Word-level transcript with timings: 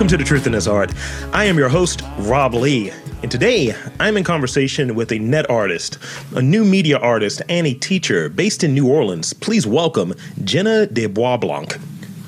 Welcome 0.00 0.16
to 0.16 0.24
The 0.24 0.24
Truth 0.24 0.46
in 0.46 0.52
This 0.52 0.66
Art. 0.66 0.94
I 1.34 1.44
am 1.44 1.58
your 1.58 1.68
host, 1.68 2.00
Rob 2.20 2.54
Lee, 2.54 2.90
and 3.22 3.30
today 3.30 3.74
I'm 4.00 4.16
in 4.16 4.24
conversation 4.24 4.94
with 4.94 5.12
a 5.12 5.18
net 5.18 5.50
artist, 5.50 5.98
a 6.34 6.40
new 6.40 6.64
media 6.64 6.96
artist, 6.96 7.42
and 7.50 7.66
a 7.66 7.74
teacher 7.74 8.30
based 8.30 8.64
in 8.64 8.72
New 8.72 8.88
Orleans. 8.88 9.34
Please 9.34 9.66
welcome 9.66 10.14
Jenna 10.42 10.86
deBoisblanc. 10.86 11.78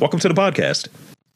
Welcome 0.01 0.21
to 0.21 0.29
the 0.29 0.35
podcast. 0.35 0.89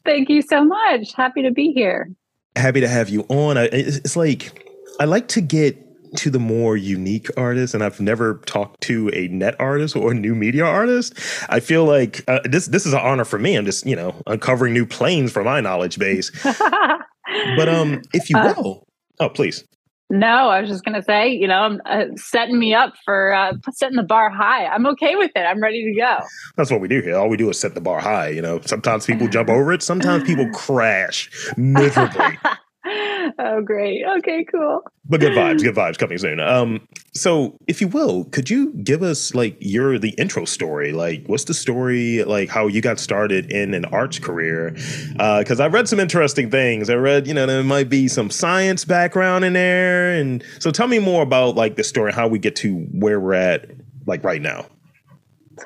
Thank 0.05 0.29
you 0.29 0.43
so 0.43 0.63
much. 0.63 1.11
Happy 1.15 1.41
to 1.41 1.49
be 1.49 1.71
here. 1.71 2.07
Happy 2.55 2.81
to 2.81 2.87
have 2.87 3.09
you 3.09 3.25
on. 3.29 3.57
It's 3.57 4.15
like 4.15 4.63
I 4.99 5.05
like 5.05 5.29
to 5.29 5.41
get 5.41 5.86
to 6.15 6.29
the 6.29 6.39
more 6.39 6.77
unique 6.77 7.29
artists, 7.37 7.73
and 7.73 7.83
I've 7.83 7.99
never 7.99 8.35
talked 8.45 8.81
to 8.81 9.09
a 9.13 9.27
net 9.27 9.55
artist 9.59 9.95
or 9.95 10.11
a 10.11 10.15
new 10.15 10.35
media 10.35 10.65
artist. 10.65 11.13
I 11.49 11.59
feel 11.59 11.85
like 11.85 12.23
uh, 12.27 12.39
this 12.45 12.67
this 12.67 12.85
is 12.85 12.93
an 12.93 12.99
honor 12.99 13.25
for 13.25 13.39
me. 13.39 13.55
I'm 13.55 13.65
just 13.65 13.85
you 13.85 13.95
know 13.95 14.15
uncovering 14.27 14.73
new 14.73 14.85
planes 14.85 15.31
for 15.31 15.43
my 15.43 15.61
knowledge 15.61 15.99
base. 15.99 16.31
but 16.43 17.69
um, 17.69 18.01
if 18.13 18.29
you 18.29 18.37
uh, 18.37 18.53
will, 18.57 18.87
uh, 19.19 19.25
oh 19.25 19.29
please. 19.29 19.63
No, 20.09 20.49
I 20.49 20.61
was 20.61 20.69
just 20.69 20.85
gonna 20.85 21.03
say, 21.03 21.29
you 21.29 21.47
know, 21.47 21.59
I'm 21.59 21.81
uh, 21.85 22.05
setting 22.15 22.57
me 22.57 22.73
up 22.73 22.93
for 23.03 23.33
uh, 23.33 23.53
setting 23.73 23.97
the 23.97 24.03
bar 24.03 24.29
high. 24.29 24.65
I'm 24.65 24.87
okay 24.87 25.17
with 25.17 25.31
it. 25.35 25.41
I'm 25.41 25.61
ready 25.61 25.83
to 25.83 25.99
go. 25.99 26.19
That's 26.55 26.71
what 26.71 26.79
we 26.79 26.87
do 26.87 27.01
here. 27.01 27.17
All 27.17 27.27
we 27.27 27.35
do 27.35 27.49
is 27.49 27.59
set 27.59 27.75
the 27.75 27.81
bar 27.81 27.99
high. 27.99 28.29
You 28.29 28.41
know, 28.41 28.61
sometimes 28.61 29.05
people 29.05 29.27
jump 29.27 29.49
over 29.49 29.73
it. 29.73 29.83
Sometimes 29.83 30.23
people 30.23 30.49
crash 30.51 31.29
miserably. 31.57 32.39
oh, 33.39 33.61
great. 33.63 34.03
Okay, 34.19 34.45
cool. 34.45 34.81
But 35.05 35.19
good 35.19 35.33
vibes, 35.33 35.63
good 35.63 35.75
vibes 35.75 35.97
coming 35.97 36.17
soon. 36.17 36.39
Um, 36.39 36.87
so 37.13 37.57
if 37.67 37.81
you 37.81 37.87
will, 37.87 38.25
could 38.25 38.49
you 38.49 38.73
give 38.73 39.01
us 39.01 39.33
like 39.33 39.57
your 39.59 39.97
the 39.97 40.09
intro 40.11 40.45
story? 40.45 40.91
Like, 40.91 41.23
what's 41.27 41.45
the 41.45 41.53
story? 41.53 42.23
Like, 42.23 42.49
how 42.49 42.67
you 42.67 42.81
got 42.81 42.99
started 42.99 43.51
in 43.51 43.73
an 43.73 43.85
arts 43.85 44.19
career? 44.19 44.71
Because 44.71 45.59
uh, 45.59 45.65
I've 45.65 45.73
read 45.73 45.87
some 45.87 45.99
interesting 45.99 46.49
things. 46.51 46.89
I 46.89 46.95
read, 46.95 47.27
you 47.27 47.33
know, 47.33 47.45
there 47.45 47.63
might 47.63 47.89
be 47.89 48.07
some 48.07 48.29
science 48.29 48.85
background 48.85 49.43
in 49.43 49.53
there, 49.53 50.13
and 50.13 50.43
so 50.59 50.71
tell 50.71 50.87
me 50.87 50.99
more 50.99 51.23
about 51.23 51.55
like 51.55 51.75
the 51.75 51.83
story, 51.83 52.13
how 52.13 52.27
we 52.27 52.39
get 52.39 52.55
to 52.57 52.75
where 52.91 53.19
we're 53.19 53.33
at, 53.33 53.69
like 54.05 54.23
right 54.23 54.41
now. 54.41 54.65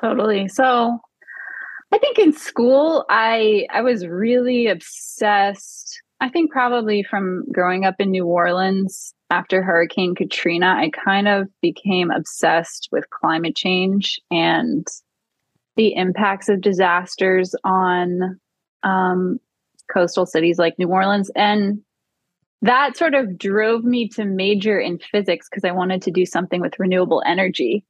Totally. 0.00 0.48
So 0.48 0.98
I 1.92 1.98
think 1.98 2.18
in 2.18 2.32
school, 2.32 3.04
I 3.10 3.66
I 3.70 3.82
was 3.82 4.06
really 4.06 4.66
obsessed 4.66 5.81
I 6.22 6.28
think 6.28 6.52
probably 6.52 7.02
from 7.02 7.44
growing 7.50 7.84
up 7.84 7.96
in 7.98 8.12
New 8.12 8.26
Orleans 8.26 9.12
after 9.28 9.60
Hurricane 9.60 10.14
Katrina, 10.14 10.66
I 10.78 10.88
kind 10.90 11.26
of 11.26 11.48
became 11.60 12.12
obsessed 12.12 12.88
with 12.92 13.10
climate 13.10 13.56
change 13.56 14.20
and 14.30 14.86
the 15.74 15.96
impacts 15.96 16.48
of 16.48 16.60
disasters 16.60 17.56
on 17.64 18.38
um, 18.84 19.40
coastal 19.92 20.24
cities 20.24 20.60
like 20.60 20.78
New 20.78 20.86
Orleans. 20.86 21.28
And 21.34 21.80
that 22.60 22.96
sort 22.96 23.14
of 23.14 23.36
drove 23.36 23.82
me 23.82 24.06
to 24.10 24.24
major 24.24 24.78
in 24.78 25.00
physics 25.00 25.48
because 25.50 25.64
I 25.64 25.72
wanted 25.72 26.02
to 26.02 26.12
do 26.12 26.24
something 26.24 26.60
with 26.60 26.78
renewable 26.78 27.20
energy. 27.26 27.84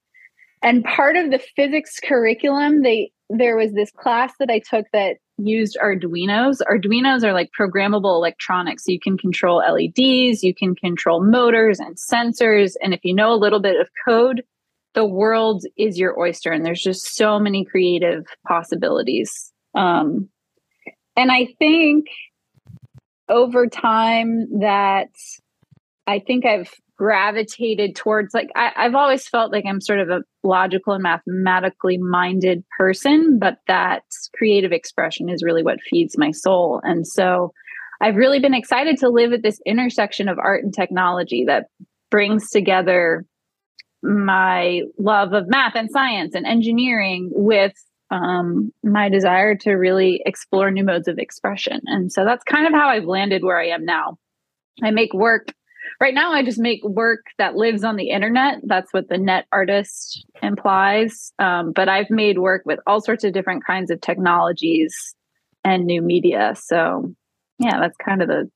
And 0.62 0.84
part 0.84 1.17
of 1.17 1.30
the 1.30 1.41
physics 1.55 2.00
curriculum, 2.02 2.80
they 2.80 3.12
there 3.28 3.56
was 3.56 3.72
this 3.72 3.91
class 3.91 4.33
that 4.39 4.50
I 4.50 4.61
took 4.61 4.86
that 4.94 5.17
used 5.38 5.77
Arduinos. 5.83 6.61
Arduinos 6.70 7.25
are 7.25 7.33
like 7.33 7.50
programmable 7.58 8.14
electronics. 8.14 8.84
So 8.84 8.92
you 8.92 9.00
can 9.00 9.19
control 9.19 9.58
LEDs, 9.58 10.42
you 10.42 10.55
can 10.55 10.74
control 10.74 11.24
motors 11.24 11.78
and 11.78 11.97
sensors. 11.97 12.74
And 12.83 12.94
if 12.94 13.00
you 13.05 13.14
know 13.14 13.33
a 13.33 13.36
little 13.36 13.61
bit 13.61 13.80
of 13.80 13.89
code, 14.06 14.42
the 14.94 15.06
world 15.06 15.64
is 15.77 15.98
your 15.98 16.19
oyster. 16.19 16.52
And 16.52 16.64
there's 16.64 16.83
just 16.83 17.16
so 17.16 17.39
many 17.39 17.64
creative 17.64 18.27
possibilities. 18.47 19.52
Um, 19.74 20.29
and 21.17 21.33
I 21.33 21.48
think 21.58 22.06
over 23.29 23.67
time 23.67 24.61
that 24.61 25.08
I 26.12 26.18
think 26.18 26.45
I've 26.45 26.70
gravitated 26.98 27.96
towards 27.96 28.34
like 28.34 28.50
I, 28.55 28.70
have 28.77 28.95
always 28.95 29.27
felt 29.27 29.50
like 29.50 29.64
I'm 29.67 29.80
sort 29.80 29.98
of 29.98 30.11
a 30.11 30.20
logical 30.45 30.92
and 30.92 31.02
mathematically 31.02 31.96
minded 31.96 32.64
person, 32.78 33.39
but 33.39 33.56
that 33.67 34.02
creative 34.36 34.73
expression 34.73 35.30
is 35.30 35.42
really 35.42 35.62
what 35.62 35.80
feeds 35.80 36.18
my 36.18 36.30
soul. 36.30 36.83
And 36.84 37.06
so 37.06 37.52
I've 38.00 38.17
really 38.17 38.40
been 38.40 38.52
excited 38.52 38.98
to 38.98 39.08
live 39.08 39.33
at 39.33 39.42
this 39.42 39.58
intersection 39.64 40.28
of 40.28 40.39
art 40.39 40.64
and 40.64 40.74
technology 40.74 41.46
that 41.46 41.68
brings 42.11 42.50
together 42.50 43.24
my 44.02 44.83
love 44.98 45.33
of 45.33 45.48
math 45.48 45.77
and 45.77 45.90
science 45.90 46.34
and 46.34 46.44
engineering 46.44 47.30
with 47.33 47.73
um, 48.11 48.70
my 48.84 49.08
desire 49.08 49.55
to 49.56 49.73
really 49.73 50.20
explore 50.27 50.70
new 50.70 50.84
modes 50.84 51.08
of 51.08 51.18
expression. 51.18 51.80
And 51.86 52.12
so 52.12 52.27
that's 52.27 52.44
kind 52.44 52.67
of 52.67 52.74
how 52.74 52.89
I've 52.90 53.05
landed 53.05 53.42
where 53.42 53.58
I 53.58 53.68
am 53.68 53.86
now. 53.86 54.18
I 54.83 54.90
make 54.90 55.14
work 55.14 55.48
right 56.02 56.14
now 56.14 56.33
i 56.33 56.45
just 56.45 56.58
make 56.58 56.83
work 56.83 57.27
that 57.39 57.55
lives 57.55 57.85
on 57.85 57.95
the 57.95 58.11
internet. 58.11 58.58
That's 58.64 58.92
what 58.92 59.08
the 59.08 59.18
net 59.18 59.46
artist 59.52 60.27
implies. 60.42 61.33
Um, 61.39 61.70
but 61.73 61.89
i've 61.89 62.11
made 62.11 62.39
work 62.39 62.63
with 62.67 62.80
all 62.86 63.01
sorts 63.01 63.23
of 63.23 63.33
different 63.33 63.64
kinds 63.64 63.90
of 63.90 64.01
technologies 64.01 65.14
and 65.64 65.86
new 65.86 66.02
media. 66.02 66.55
So 66.57 67.14
yeah 67.61 67.79
that's 67.80 67.96
kind 67.96 68.20
of 68.20 68.29
the 68.29 68.51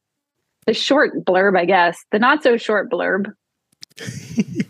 the 0.67 0.75
short 0.75 1.25
blurb 1.25 1.56
i 1.56 1.65
guess. 1.65 2.05
The 2.11 2.19
not 2.19 2.43
so 2.43 2.56
short 2.56 2.91
blurb 2.91 3.33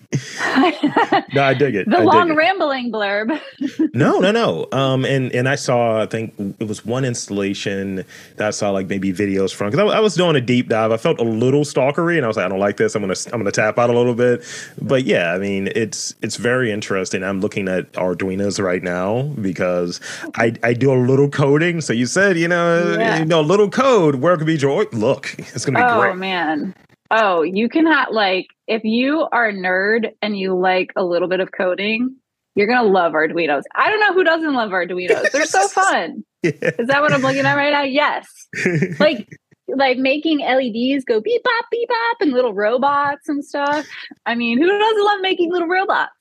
no, 1.34 1.42
I 1.42 1.54
dig 1.54 1.74
it. 1.74 1.88
The 1.88 1.98
I 1.98 2.02
long 2.02 2.30
it. 2.30 2.34
rambling 2.34 2.90
blurb. 2.90 3.38
no, 3.94 4.18
no, 4.18 4.30
no. 4.32 4.66
Um, 4.72 5.04
and 5.04 5.30
and 5.32 5.48
I 5.48 5.54
saw, 5.54 6.02
I 6.02 6.06
think 6.06 6.34
it 6.58 6.66
was 6.66 6.84
one 6.84 7.04
installation 7.04 8.04
that 8.36 8.48
I 8.48 8.50
saw 8.50 8.70
like 8.70 8.88
maybe 8.88 9.12
videos 9.12 9.54
from 9.54 9.70
because 9.70 9.92
I, 9.92 9.98
I, 9.98 10.00
was 10.00 10.14
doing 10.14 10.34
a 10.36 10.40
deep 10.40 10.68
dive. 10.68 10.92
I 10.92 10.96
felt 10.96 11.20
a 11.20 11.24
little 11.24 11.62
stalkery, 11.62 12.16
and 12.16 12.24
I 12.24 12.28
was 12.28 12.36
like, 12.36 12.46
I 12.46 12.48
don't 12.48 12.58
like 12.58 12.78
this. 12.78 12.94
I'm 12.94 13.02
gonna 13.02 13.14
I'm 13.32 13.40
gonna 13.40 13.52
tap 13.52 13.78
out 13.78 13.90
a 13.90 13.92
little 13.92 14.14
bit. 14.14 14.44
But 14.80 15.04
yeah, 15.04 15.32
I 15.32 15.38
mean, 15.38 15.68
it's 15.74 16.14
it's 16.22 16.36
very 16.36 16.72
interesting. 16.72 17.22
I'm 17.22 17.40
looking 17.40 17.68
at 17.68 17.92
Arduinos 17.92 18.62
right 18.62 18.82
now 18.82 19.22
because 19.40 20.00
I 20.36 20.54
I 20.62 20.72
do 20.72 20.92
a 20.92 20.96
little 20.98 21.28
coding. 21.28 21.80
So 21.82 21.92
you 21.92 22.06
said, 22.06 22.38
you 22.38 22.48
know, 22.48 22.96
yeah. 22.98 23.18
you 23.18 23.24
know, 23.26 23.42
little 23.42 23.68
code. 23.68 24.16
Where 24.16 24.36
could 24.36 24.46
be 24.46 24.56
joy? 24.56 24.84
Look, 24.92 25.34
it's 25.38 25.66
gonna 25.66 25.78
be 25.78 25.84
oh, 25.84 26.00
great. 26.00 26.12
Oh 26.12 26.14
man. 26.14 26.74
Oh, 27.10 27.42
you 27.42 27.68
can 27.68 27.86
have 27.86 28.08
like 28.10 28.46
if 28.66 28.84
you 28.84 29.26
are 29.32 29.48
a 29.48 29.52
nerd 29.52 30.10
and 30.22 30.38
you 30.38 30.58
like 30.58 30.92
a 30.96 31.04
little 31.04 31.28
bit 31.28 31.40
of 31.40 31.50
coding, 31.52 32.16
you're 32.54 32.66
gonna 32.66 32.88
love 32.88 33.12
Arduinos. 33.12 33.62
I 33.74 33.90
don't 33.90 34.00
know 34.00 34.14
who 34.14 34.24
doesn't 34.24 34.54
love 34.54 34.70
Arduinos. 34.70 35.30
They're 35.30 35.46
so 35.46 35.68
fun. 35.68 36.24
Yeah. 36.42 36.52
Is 36.78 36.88
that 36.88 37.02
what 37.02 37.12
I'm 37.12 37.22
looking 37.22 37.46
at 37.46 37.54
right 37.54 37.72
now? 37.72 37.82
Yes. 37.82 38.26
like 39.00 39.28
like 39.68 39.98
making 39.98 40.38
LEDs 40.38 41.04
go 41.04 41.20
beep 41.20 41.42
bop 41.42 41.64
beep 41.70 41.88
bop 41.88 42.16
and 42.20 42.32
little 42.32 42.54
robots 42.54 43.28
and 43.28 43.44
stuff. 43.44 43.86
I 44.24 44.34
mean, 44.34 44.58
who 44.58 44.66
doesn't 44.66 45.04
love 45.04 45.20
making 45.20 45.52
little 45.52 45.68
robots? 45.68 46.12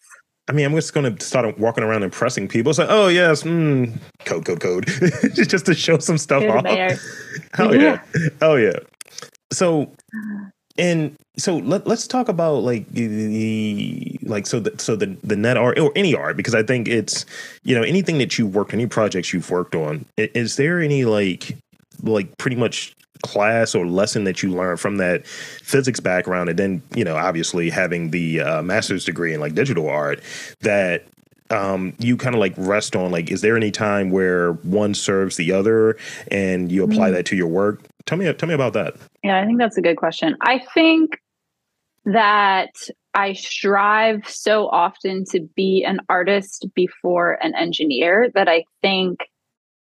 I 0.47 0.51
mean, 0.51 0.65
I'm 0.65 0.75
just 0.75 0.93
going 0.93 1.15
to 1.15 1.25
start 1.25 1.57
walking 1.57 1.83
around 1.83 2.03
impressing 2.03 2.47
people. 2.47 2.69
It's 2.69 2.77
like, 2.77 2.89
oh 2.91 3.07
yes, 3.07 3.41
mm, 3.41 3.97
code, 4.25 4.45
code, 4.45 4.59
code, 4.59 4.85
just 5.33 5.65
to 5.65 5.73
show 5.73 5.97
some 5.97 6.19
stuff 6.19 6.43
off. 6.43 6.65
Oh 7.57 7.73
yeah, 7.73 8.01
oh 8.41 8.55
yeah. 8.55 8.77
So 9.51 9.91
and 10.77 11.15
so 11.37 11.57
let, 11.57 11.87
us 11.87 12.07
talk 12.07 12.29
about 12.29 12.63
like 12.63 12.89
the, 12.89 14.17
like 14.23 14.47
so 14.47 14.59
the 14.59 14.77
so 14.79 14.95
the 14.95 15.15
the 15.23 15.35
net 15.35 15.57
art 15.57 15.79
or 15.79 15.91
any 15.95 16.15
art 16.15 16.37
because 16.37 16.55
I 16.55 16.63
think 16.63 16.87
it's 16.87 17.25
you 17.63 17.75
know 17.75 17.83
anything 17.83 18.17
that 18.19 18.37
you 18.37 18.47
worked 18.47 18.73
any 18.73 18.87
projects 18.87 19.33
you've 19.33 19.49
worked 19.49 19.75
on 19.75 20.05
is 20.17 20.55
there 20.55 20.81
any 20.81 21.05
like 21.05 21.57
like 22.03 22.37
pretty 22.37 22.55
much 22.55 22.95
class 23.23 23.73
or 23.73 23.87
lesson 23.87 24.25
that 24.25 24.43
you 24.43 24.51
learned 24.51 24.79
from 24.79 24.97
that 24.97 25.25
physics 25.25 25.99
background? 25.99 26.49
And 26.49 26.59
then 26.59 26.81
you 26.93 27.03
know 27.03 27.15
obviously 27.15 27.69
having 27.69 28.11
the 28.11 28.41
uh, 28.41 28.61
master's 28.61 29.05
degree 29.05 29.33
in 29.33 29.39
like 29.39 29.55
digital 29.55 29.89
art 29.89 30.21
that 30.61 31.05
um, 31.51 31.93
you 31.99 32.17
kind 32.17 32.33
of 32.33 32.39
like 32.39 32.53
rest 32.57 32.95
on 32.95 33.11
like 33.11 33.29
is 33.29 33.41
there 33.41 33.55
any 33.55 33.71
time 33.71 34.09
where 34.09 34.53
one 34.53 34.93
serves 34.93 35.37
the 35.37 35.51
other 35.51 35.97
and 36.29 36.71
you 36.71 36.83
apply 36.83 37.07
mm-hmm. 37.07 37.15
that 37.15 37.25
to 37.27 37.35
your 37.35 37.47
work? 37.47 37.81
Tell 38.05 38.17
me 38.17 38.31
tell 38.33 38.47
me 38.49 38.55
about 38.55 38.73
that 38.73 38.95
yeah 39.25 39.41
i 39.41 39.45
think 39.45 39.59
that's 39.59 39.77
a 39.77 39.81
good 39.81 39.97
question. 39.97 40.35
I 40.41 40.59
think 40.73 41.19
that 42.05 42.69
i 43.15 43.33
strive 43.33 44.29
so 44.29 44.67
often 44.67 45.25
to 45.31 45.39
be 45.55 45.83
an 45.83 45.99
artist 46.07 46.67
before 46.75 47.39
an 47.41 47.55
engineer 47.55 48.29
that 48.35 48.47
i 48.47 48.63
think 48.83 49.21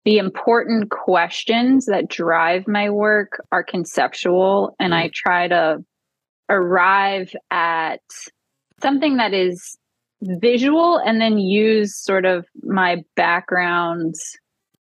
the 0.05 0.19
important 0.19 0.91
questions 0.91 1.87
that 1.87 2.09
drive 2.09 2.67
my 2.67 2.91
work 2.91 3.41
are 3.53 3.63
conceptual 3.63 4.75
and 4.81 4.93
i 4.93 5.09
mm. 5.09 5.13
try 5.13 5.47
to 5.47 5.79
arrive 6.49 7.33
at 7.53 8.01
something 8.83 9.19
that 9.19 9.33
is 9.33 9.79
visual 10.23 10.99
and 10.99 11.21
then 11.21 11.39
use 11.39 11.97
sort 11.97 12.25
of 12.25 12.45
my 12.65 12.97
background 13.15 14.17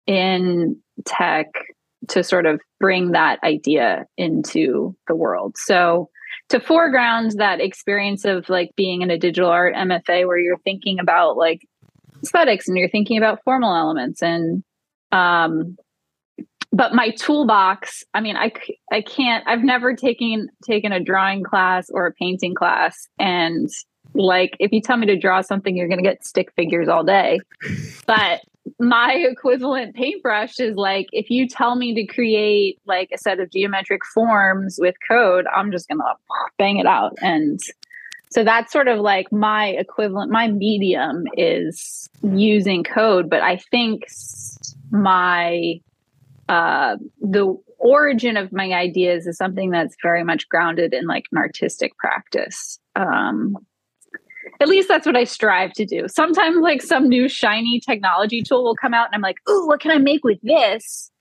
in 0.06 0.78
tech 1.06 1.48
to 2.10 2.24
sort 2.24 2.46
of 2.46 2.62
bring 2.80 3.12
that 3.12 3.40
idea 3.44 4.06
into 4.18 4.96
the 5.08 5.16
world. 5.16 5.56
So 5.58 6.10
to 6.50 6.60
foreground 6.60 7.32
that 7.38 7.62
experience 7.62 8.26
of 8.26 8.50
like 8.50 8.72
being 8.76 9.02
in 9.02 9.10
a 9.10 9.18
digital 9.18 9.50
art 9.50 9.76
MFA 9.76 10.28
where 10.28 10.38
you're 10.38 10.60
thinking 10.60 11.00
about 11.00 11.38
like 11.38 11.62
aesthetics 12.24 12.68
and 12.68 12.78
you're 12.78 12.90
thinking 12.90 13.18
about 13.18 13.44
formal 13.44 13.76
elements 13.76 14.22
and 14.22 14.64
um 15.12 15.76
but 16.72 16.94
my 16.94 17.10
toolbox 17.12 18.04
i 18.14 18.22
mean 18.22 18.36
i 18.36 18.52
i 18.92 19.02
can't 19.02 19.44
i've 19.48 19.64
never 19.64 19.96
taken 19.96 20.50
taken 20.64 20.92
a 20.92 21.00
drawing 21.00 21.44
class 21.44 21.88
or 21.92 22.08
a 22.08 22.14
painting 22.14 22.56
class 22.56 23.08
and 23.20 23.70
like 24.14 24.56
if 24.60 24.72
you 24.72 24.82
tell 24.82 24.98
me 24.98 25.06
to 25.06 25.18
draw 25.18 25.42
something 25.42 25.76
you're 25.76 25.88
going 25.88 26.02
to 26.02 26.04
get 26.04 26.24
stick 26.24 26.52
figures 26.56 26.88
all 26.88 27.04
day 27.04 27.40
but 28.08 28.42
my 28.80 29.14
equivalent 29.14 29.96
paintbrush 29.96 30.60
is 30.60 30.76
like 30.76 31.08
if 31.12 31.30
you 31.30 31.48
tell 31.48 31.76
me 31.76 31.94
to 31.94 32.06
create 32.06 32.80
like 32.86 33.10
a 33.14 33.18
set 33.18 33.40
of 33.40 33.50
geometric 33.52 34.02
forms 34.06 34.78
with 34.80 34.96
code 35.08 35.46
i'm 35.56 35.72
just 35.72 35.88
to 35.88 35.98
bang 36.58 36.78
it 36.78 36.86
out 36.86 37.14
and 37.22 37.60
so 38.32 38.44
that's 38.44 38.74
sort 38.74 38.90
of 38.90 39.00
like 39.00 39.32
my 39.32 39.68
equivalent 39.68 40.30
my 40.30 40.48
medium 40.50 41.24
is 41.38 42.10
using 42.22 42.84
code 42.84 43.30
but 43.30 43.42
i 43.42 43.56
think 43.56 44.04
my 44.92 45.80
uh, 46.48 46.98
the 47.22 47.56
origin 47.80 48.38
of 48.38 48.52
my 48.52 48.72
ideas 48.72 49.28
is 49.28 49.38
something 49.38 49.72
that's 49.72 49.96
very 50.02 50.24
much 50.24 50.48
grounded 50.50 50.94
in 50.94 51.06
like 51.06 51.26
an 51.32 51.38
artistic 51.38 51.98
practice. 51.98 52.80
Um, 52.96 53.58
at 54.60 54.68
least 54.68 54.88
that's 54.88 55.06
what 55.06 55.16
I 55.16 55.24
strive 55.24 55.74
to 55.74 55.86
do. 55.86 56.08
Sometimes, 56.08 56.58
like 56.58 56.82
some 56.82 57.08
new 57.08 57.28
shiny 57.28 57.80
technology 57.80 58.42
tool 58.42 58.64
will 58.64 58.76
come 58.76 58.94
out, 58.94 59.08
and 59.08 59.16
I'm 59.16 59.22
like, 59.22 59.38
"Oh, 59.48 59.66
what 59.66 59.80
can 59.80 59.92
I 59.92 59.98
make 59.98 60.24
with 60.24 60.40
this?" 60.42 61.12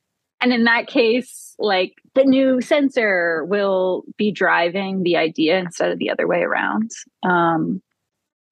And 0.40 0.52
in 0.52 0.64
that 0.64 0.86
case, 0.86 1.54
like 1.58 1.94
the 2.14 2.24
new 2.24 2.60
sensor 2.60 3.44
will 3.46 4.04
be 4.16 4.30
driving 4.30 5.02
the 5.02 5.16
idea 5.16 5.58
instead 5.58 5.90
of 5.90 5.98
the 5.98 6.10
other 6.10 6.26
way 6.26 6.42
around. 6.42 6.90
Um, 7.22 7.82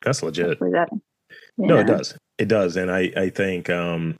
that's 0.02 0.22
legit. 0.22 0.58
That, 0.58 0.88
yeah. 1.58 1.66
No, 1.66 1.78
it 1.78 1.86
does. 1.86 2.16
It 2.38 2.48
does, 2.48 2.76
and 2.76 2.90
I 2.90 3.12
I 3.16 3.30
think 3.30 3.70
um, 3.70 4.16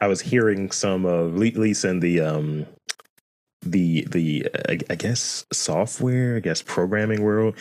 I 0.00 0.08
was 0.08 0.20
hearing 0.20 0.70
some 0.72 1.06
of 1.06 1.34
at 1.36 1.56
least 1.56 1.84
in 1.84 2.00
the 2.00 2.20
um 2.20 2.66
the 3.62 4.06
the 4.10 4.46
I, 4.90 4.94
guess 4.94 5.46
software, 5.52 6.36
I 6.36 6.40
guess 6.40 6.62
programming 6.62 7.22
world, 7.22 7.54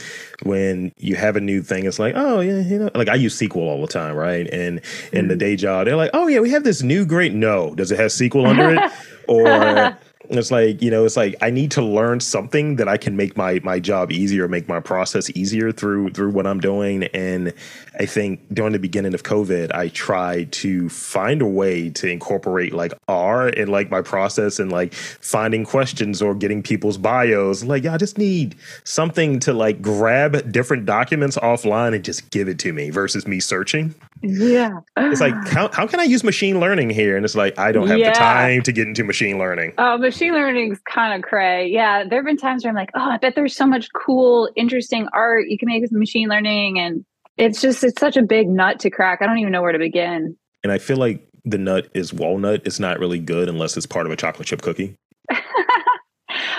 when 0.43 0.91
you 0.97 1.15
have 1.15 1.35
a 1.35 1.41
new 1.41 1.61
thing, 1.61 1.85
it's 1.85 1.99
like, 1.99 2.13
oh 2.15 2.39
yeah, 2.39 2.59
you 2.59 2.79
know, 2.79 2.89
like 2.95 3.09
I 3.09 3.15
use 3.15 3.39
SQL 3.39 3.57
all 3.57 3.81
the 3.81 3.87
time, 3.87 4.15
right? 4.15 4.47
And 4.47 4.79
in 4.79 4.81
mm-hmm. 4.81 5.27
the 5.27 5.35
day 5.35 5.55
job, 5.55 5.85
they're 5.85 5.95
like, 5.95 6.11
oh 6.13 6.27
yeah, 6.27 6.39
we 6.39 6.49
have 6.51 6.63
this 6.63 6.81
new 6.81 7.05
great. 7.05 7.33
No, 7.33 7.75
does 7.75 7.91
it 7.91 7.99
have 7.99 8.11
SQL 8.11 8.47
under 8.47 8.75
it? 8.75 8.91
Or 9.27 9.95
it's 10.29 10.51
like 10.51 10.81
you 10.81 10.89
know 10.89 11.05
it's 11.05 11.17
like 11.17 11.35
i 11.41 11.49
need 11.49 11.71
to 11.71 11.81
learn 11.81 12.19
something 12.19 12.77
that 12.77 12.87
i 12.87 12.97
can 12.97 13.15
make 13.15 13.35
my 13.35 13.59
my 13.63 13.79
job 13.79 14.11
easier 14.11 14.47
make 14.47 14.67
my 14.67 14.79
process 14.79 15.29
easier 15.31 15.71
through 15.71 16.09
through 16.11 16.29
what 16.29 16.47
i'm 16.47 16.59
doing 16.59 17.03
and 17.05 17.53
i 18.01 18.05
think 18.05 18.41
during 18.53 18.73
the 18.73 18.79
beginning 18.79 19.13
of 19.13 19.23
covid 19.23 19.73
i 19.73 19.87
tried 19.89 20.51
to 20.51 20.89
find 20.89 21.41
a 21.41 21.45
way 21.45 21.89
to 21.89 22.07
incorporate 22.07 22.73
like 22.73 22.93
r 23.07 23.49
in 23.49 23.67
like 23.69 23.89
my 23.89 24.01
process 24.01 24.59
and 24.59 24.71
like 24.71 24.93
finding 24.93 25.63
questions 25.65 26.21
or 26.21 26.33
getting 26.33 26.61
people's 26.63 26.97
bios 26.97 27.63
like 27.63 27.83
yeah 27.83 27.93
i 27.93 27.97
just 27.97 28.17
need 28.17 28.55
something 28.83 29.39
to 29.39 29.53
like 29.53 29.81
grab 29.81 30.51
different 30.51 30.85
documents 30.85 31.37
offline 31.37 31.93
and 31.93 32.03
just 32.03 32.29
give 32.31 32.47
it 32.47 32.59
to 32.59 32.73
me 32.73 32.89
versus 32.89 33.27
me 33.27 33.39
searching 33.39 33.93
yeah. 34.21 34.79
It's 34.97 35.21
like, 35.21 35.33
how, 35.47 35.69
how 35.71 35.87
can 35.87 35.99
I 35.99 36.03
use 36.03 36.23
machine 36.23 36.59
learning 36.59 36.89
here? 36.89 37.15
And 37.15 37.25
it's 37.25 37.35
like, 37.35 37.57
I 37.57 37.71
don't 37.71 37.87
have 37.87 37.99
yeah. 37.99 38.11
the 38.11 38.19
time 38.19 38.61
to 38.63 38.71
get 38.71 38.87
into 38.87 39.03
machine 39.03 39.37
learning. 39.37 39.73
Oh, 39.77 39.97
machine 39.97 40.33
learning 40.33 40.73
is 40.73 40.79
kind 40.79 41.13
of 41.13 41.27
cray. 41.27 41.67
Yeah. 41.67 42.03
There 42.03 42.19
have 42.19 42.25
been 42.25 42.37
times 42.37 42.63
where 42.63 42.69
I'm 42.69 42.75
like, 42.75 42.91
oh, 42.93 43.01
I 43.01 43.17
bet 43.17 43.35
there's 43.35 43.55
so 43.55 43.65
much 43.65 43.91
cool, 43.93 44.49
interesting 44.55 45.07
art 45.13 45.47
you 45.47 45.57
can 45.57 45.67
make 45.67 45.81
with 45.81 45.91
machine 45.91 46.29
learning. 46.29 46.79
And 46.79 47.05
it's 47.37 47.61
just, 47.61 47.83
it's 47.83 47.99
such 47.99 48.17
a 48.17 48.23
big 48.23 48.47
nut 48.47 48.79
to 48.81 48.89
crack. 48.89 49.19
I 49.21 49.25
don't 49.25 49.39
even 49.39 49.51
know 49.51 49.61
where 49.61 49.71
to 49.71 49.79
begin. 49.79 50.35
And 50.63 50.71
I 50.71 50.77
feel 50.77 50.97
like 50.97 51.27
the 51.45 51.57
nut 51.57 51.89
is 51.93 52.13
walnut. 52.13 52.61
It's 52.65 52.79
not 52.79 52.99
really 52.99 53.19
good 53.19 53.49
unless 53.49 53.77
it's 53.77 53.85
part 53.85 54.05
of 54.05 54.11
a 54.11 54.15
chocolate 54.15 54.47
chip 54.47 54.61
cookie. 54.61 54.95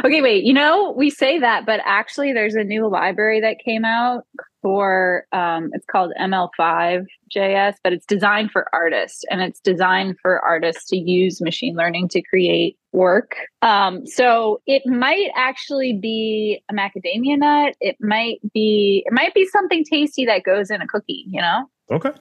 okay, 0.04 0.22
wait. 0.22 0.44
You 0.44 0.54
know, 0.54 0.92
we 0.96 1.10
say 1.10 1.38
that, 1.38 1.66
but 1.66 1.80
actually, 1.84 2.32
there's 2.32 2.54
a 2.54 2.64
new 2.64 2.88
library 2.88 3.40
that 3.40 3.58
came 3.64 3.84
out 3.84 4.24
for 4.62 5.26
um, 5.32 5.70
it's 5.72 5.84
called 5.84 6.12
ml5.js, 6.18 7.74
but 7.82 7.92
it's 7.92 8.06
designed 8.06 8.50
for 8.52 8.66
artists 8.72 9.24
and 9.30 9.42
it's 9.42 9.60
designed 9.60 10.16
for 10.22 10.40
artists 10.40 10.88
to 10.90 10.96
use 10.96 11.40
machine 11.40 11.74
learning 11.74 12.08
to 12.08 12.22
create 12.22 12.78
work. 12.92 13.34
Um, 13.60 14.06
so 14.06 14.62
it 14.66 14.82
might 14.86 15.28
actually 15.36 15.98
be 16.00 16.62
a 16.70 16.74
macadamia 16.74 17.38
nut. 17.38 17.74
It 17.80 17.96
might 18.00 18.38
be 18.54 19.02
it 19.04 19.12
might 19.12 19.34
be 19.34 19.46
something 19.46 19.84
tasty 19.84 20.24
that 20.26 20.44
goes 20.44 20.70
in 20.70 20.80
a 20.80 20.86
cookie. 20.86 21.24
You 21.26 21.40
know. 21.40 21.66
Okay. 21.90 22.12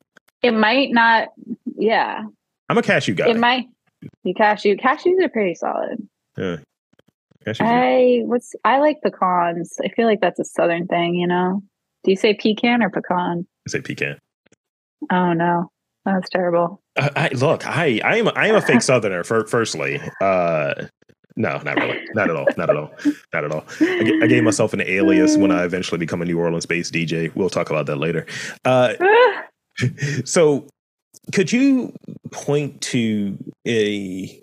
It 0.42 0.52
might 0.52 0.92
not. 0.92 1.30
Yeah. 1.78 2.24
I'm 2.70 2.78
a 2.78 2.82
cashew 2.82 3.14
guy. 3.14 3.30
It 3.30 3.38
might. 3.38 3.68
The 4.24 4.34
cashew 4.34 4.76
cashews 4.78 5.24
are 5.24 5.30
pretty 5.30 5.56
solid. 5.56 6.08
Yeah. 6.38 6.58
Cashews 7.46 7.66
I 7.66 8.22
what's 8.26 8.54
I 8.64 8.80
like 8.80 8.98
pecans. 9.04 9.76
I 9.84 9.90
feel 9.90 10.08
like 10.08 10.22
that's 10.22 10.40
a 10.40 10.46
southern 10.46 10.88
thing, 10.88 11.16
you 11.16 11.28
know. 11.28 11.62
Do 12.04 12.12
you 12.12 12.18
say 12.18 12.34
pecan 12.34 12.84
or 12.84 12.90
pecan? 12.90 13.46
I 13.68 13.70
say 13.70 13.82
pecan. 13.82 14.18
Oh 15.12 15.34
no, 15.34 15.72
that's 16.06 16.30
terrible. 16.30 16.82
Uh, 16.96 17.10
I, 17.16 17.30
look, 17.30 17.66
I 17.66 18.02
I 18.04 18.18
am 18.18 18.30
I 18.36 18.48
am 18.48 18.56
a 18.56 18.62
fake 18.62 18.82
Southerner. 18.82 19.24
For, 19.24 19.46
firstly, 19.48 20.02
uh, 20.22 20.74
no, 21.36 21.58
not 21.60 21.76
really, 21.78 22.00
not 22.14 22.30
at 22.30 22.36
all, 22.36 22.48
not 22.58 22.70
at 22.70 22.76
all, 22.76 22.92
not 23.34 23.46
at 23.46 23.52
all. 23.52 23.66
I, 23.80 24.20
I, 24.24 24.28
gave 24.28 24.44
myself 24.44 24.74
an 24.74 24.82
alias 24.82 25.38
when 25.38 25.52
I 25.52 25.64
eventually 25.66 25.98
become 25.98 26.22
a 26.22 26.26
New 26.26 26.40
Orleans-based 26.40 26.94
DJ. 26.94 27.34
We'll 27.36 27.50
talk 27.50 27.70
about 27.70 27.86
that 27.86 27.98
later. 27.98 28.26
Uh, 28.66 28.94
so, 30.26 30.68
could 31.34 31.52
you 31.52 31.94
point 32.32 32.82
to 32.82 33.38
a 33.66 34.42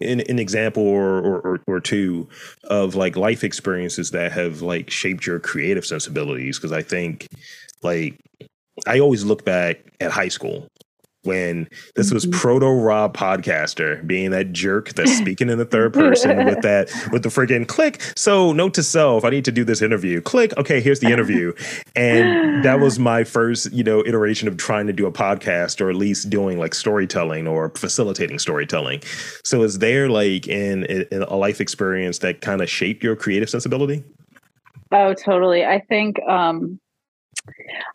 an, 0.00 0.20
an 0.28 0.38
example 0.38 0.82
or, 0.82 1.38
or, 1.38 1.60
or 1.66 1.80
two 1.80 2.28
of 2.64 2.94
like 2.94 3.16
life 3.16 3.44
experiences 3.44 4.10
that 4.10 4.32
have 4.32 4.62
like 4.62 4.90
shaped 4.90 5.26
your 5.26 5.38
creative 5.38 5.86
sensibilities 5.86 6.58
because 6.58 6.72
i 6.72 6.82
think 6.82 7.26
like 7.82 8.18
i 8.86 8.98
always 8.98 9.24
look 9.24 9.44
back 9.44 9.78
at 10.00 10.10
high 10.10 10.28
school 10.28 10.66
when 11.24 11.68
this 11.94 12.12
was 12.12 12.26
mm-hmm. 12.26 12.38
proto 12.38 12.66
Rob 12.66 13.16
podcaster 13.16 14.04
being 14.06 14.30
that 14.30 14.52
jerk 14.52 14.94
that's 14.94 15.16
speaking 15.16 15.48
in 15.48 15.58
the 15.58 15.64
third 15.64 15.92
person 15.92 16.44
with 16.44 16.60
that 16.62 16.90
with 17.12 17.22
the 17.22 17.28
freaking 17.28 17.66
click. 17.66 18.00
So 18.16 18.52
note 18.52 18.74
to 18.74 18.82
self, 18.82 19.24
I 19.24 19.30
need 19.30 19.44
to 19.44 19.52
do 19.52 19.64
this 19.64 19.82
interview. 19.82 20.20
Click. 20.20 20.56
Okay, 20.56 20.80
here's 20.80 21.00
the 21.00 21.10
interview. 21.10 21.52
And 21.96 22.64
that 22.64 22.80
was 22.80 22.98
my 22.98 23.24
first, 23.24 23.72
you 23.72 23.84
know, 23.84 24.00
iteration 24.04 24.48
of 24.48 24.56
trying 24.56 24.86
to 24.86 24.92
do 24.92 25.06
a 25.06 25.12
podcast 25.12 25.80
or 25.80 25.90
at 25.90 25.96
least 25.96 26.30
doing 26.30 26.58
like 26.58 26.74
storytelling 26.74 27.46
or 27.46 27.70
facilitating 27.70 28.38
storytelling. 28.38 29.02
So 29.44 29.62
is 29.62 29.78
there 29.78 30.08
like 30.08 30.46
in, 30.46 30.84
in 30.84 31.22
a 31.22 31.36
life 31.36 31.60
experience 31.60 32.18
that 32.18 32.40
kind 32.40 32.60
of 32.60 32.68
shaped 32.68 33.02
your 33.02 33.16
creative 33.16 33.50
sensibility? 33.50 34.04
Oh, 34.92 35.14
totally. 35.14 35.64
I 35.64 35.80
think 35.80 36.20
um 36.28 36.78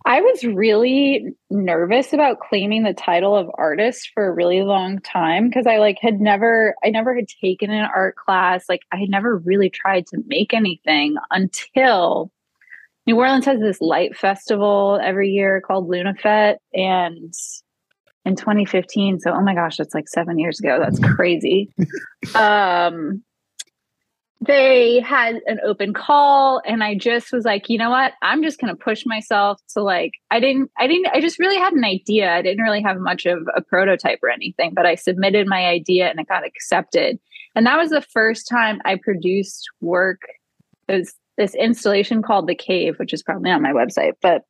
I 0.05 0.21
was 0.21 0.43
really 0.43 1.33
nervous 1.49 2.13
about 2.13 2.39
claiming 2.39 2.83
the 2.83 2.93
title 2.93 3.35
of 3.35 3.49
artist 3.55 4.11
for 4.13 4.27
a 4.27 4.33
really 4.33 4.61
long 4.61 4.99
time 4.99 5.47
because 5.47 5.65
I 5.65 5.77
like 5.77 5.97
had 5.99 6.21
never 6.21 6.75
I 6.83 6.89
never 6.89 7.15
had 7.15 7.27
taken 7.41 7.71
an 7.71 7.89
art 7.95 8.15
class. 8.15 8.65
Like 8.69 8.81
I 8.91 8.97
had 8.97 9.09
never 9.09 9.37
really 9.37 9.69
tried 9.69 10.05
to 10.07 10.23
make 10.27 10.53
anything 10.53 11.15
until 11.31 12.31
New 13.07 13.17
Orleans 13.17 13.45
has 13.45 13.59
this 13.59 13.81
light 13.81 14.15
festival 14.15 14.99
every 15.03 15.29
year 15.29 15.61
called 15.61 15.89
Luna 15.89 16.13
Fête 16.13 16.57
and 16.73 17.33
in 18.25 18.35
2015 18.35 19.19
so 19.19 19.31
oh 19.31 19.41
my 19.41 19.55
gosh 19.55 19.77
that's 19.77 19.95
like 19.95 20.07
7 20.07 20.37
years 20.37 20.59
ago 20.59 20.77
that's 20.79 20.99
crazy 20.99 21.73
um 22.35 23.23
they 24.41 25.01
had 25.01 25.41
an 25.47 25.59
open 25.65 25.93
call 25.93 26.61
and 26.65 26.83
i 26.83 26.95
just 26.95 27.33
was 27.33 27.43
like 27.43 27.67
you 27.69 27.77
know 27.77 27.89
what? 27.89 28.13
I'm 28.21 28.41
just 28.41 28.59
going 28.59 28.73
to 28.73 28.81
push 28.81 29.05
myself 29.05 29.59
to 29.73 29.83
like 29.83 30.13
i 30.31 30.39
didn't 30.39 30.71
i 30.77 30.87
didn't 30.87 31.07
i 31.07 31.19
just 31.19 31.39
really 31.39 31.57
had 31.57 31.73
an 31.73 31.83
idea. 31.83 32.31
I 32.31 32.41
didn't 32.41 32.63
really 32.63 32.81
have 32.81 32.97
much 32.97 33.25
of 33.25 33.39
a 33.55 33.61
prototype 33.61 34.19
or 34.23 34.29
anything 34.29 34.73
but 34.73 34.85
i 34.85 34.95
submitted 34.95 35.47
my 35.47 35.65
idea 35.65 36.09
and 36.09 36.19
it 36.19 36.27
got 36.27 36.45
accepted. 36.45 37.19
And 37.55 37.65
that 37.65 37.77
was 37.77 37.89
the 37.89 38.01
first 38.01 38.47
time 38.47 38.81
i 38.85 38.95
produced 38.95 39.67
work. 39.81 40.21
There's 40.87 41.13
this 41.37 41.55
installation 41.55 42.21
called 42.21 42.47
the 42.47 42.55
cave 42.55 42.97
which 42.97 43.13
is 43.13 43.23
probably 43.23 43.51
on 43.51 43.61
my 43.61 43.71
website 43.71 44.13
but 44.21 44.43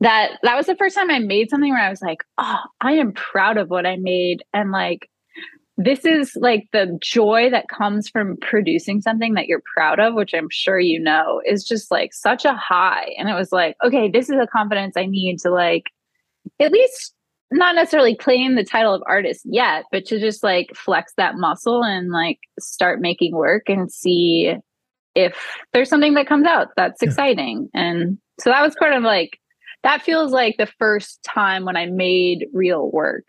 that 0.00 0.38
that 0.42 0.56
was 0.56 0.66
the 0.66 0.76
first 0.76 0.94
time 0.94 1.10
i 1.10 1.18
made 1.18 1.48
something 1.48 1.72
where 1.72 1.82
i 1.82 1.90
was 1.90 2.02
like 2.02 2.22
oh 2.38 2.58
i 2.80 2.92
am 2.92 3.12
proud 3.12 3.56
of 3.56 3.70
what 3.70 3.86
i 3.86 3.96
made. 3.96 4.44
And 4.54 4.70
like 4.70 5.09
this 5.82 6.04
is 6.04 6.36
like 6.36 6.68
the 6.72 6.98
joy 7.00 7.48
that 7.50 7.68
comes 7.68 8.08
from 8.08 8.36
producing 8.42 9.00
something 9.00 9.32
that 9.32 9.46
you're 9.46 9.62
proud 9.74 9.98
of, 9.98 10.12
which 10.12 10.34
I'm 10.34 10.50
sure 10.50 10.78
you 10.78 11.00
know, 11.00 11.40
is 11.46 11.64
just 11.64 11.90
like 11.90 12.12
such 12.12 12.44
a 12.44 12.52
high. 12.52 13.14
And 13.16 13.30
it 13.30 13.34
was 13.34 13.50
like, 13.50 13.76
okay, 13.82 14.10
this 14.10 14.28
is 14.28 14.36
the 14.36 14.46
confidence 14.46 14.94
I 14.96 15.06
need 15.06 15.38
to 15.40 15.50
like 15.50 15.84
at 16.60 16.72
least 16.72 17.14
not 17.50 17.74
necessarily 17.74 18.14
claim 18.14 18.56
the 18.56 18.64
title 18.64 18.94
of 18.94 19.02
artist 19.06 19.42
yet, 19.46 19.84
but 19.90 20.04
to 20.06 20.20
just 20.20 20.42
like 20.42 20.70
flex 20.76 21.14
that 21.16 21.36
muscle 21.36 21.82
and 21.82 22.10
like 22.10 22.38
start 22.60 23.00
making 23.00 23.34
work 23.34 23.68
and 23.68 23.90
see 23.90 24.54
if 25.14 25.56
there's 25.72 25.88
something 25.88 26.14
that 26.14 26.28
comes 26.28 26.46
out 26.46 26.68
that's 26.76 27.02
exciting. 27.02 27.70
And 27.72 28.18
so 28.38 28.50
that 28.50 28.62
was 28.62 28.76
part 28.76 28.92
of 28.92 29.02
like, 29.02 29.38
that 29.82 30.02
feels 30.02 30.30
like 30.30 30.56
the 30.58 30.68
first 30.78 31.22
time 31.24 31.64
when 31.64 31.76
I 31.76 31.86
made 31.86 32.46
real 32.52 32.90
work, 32.90 33.24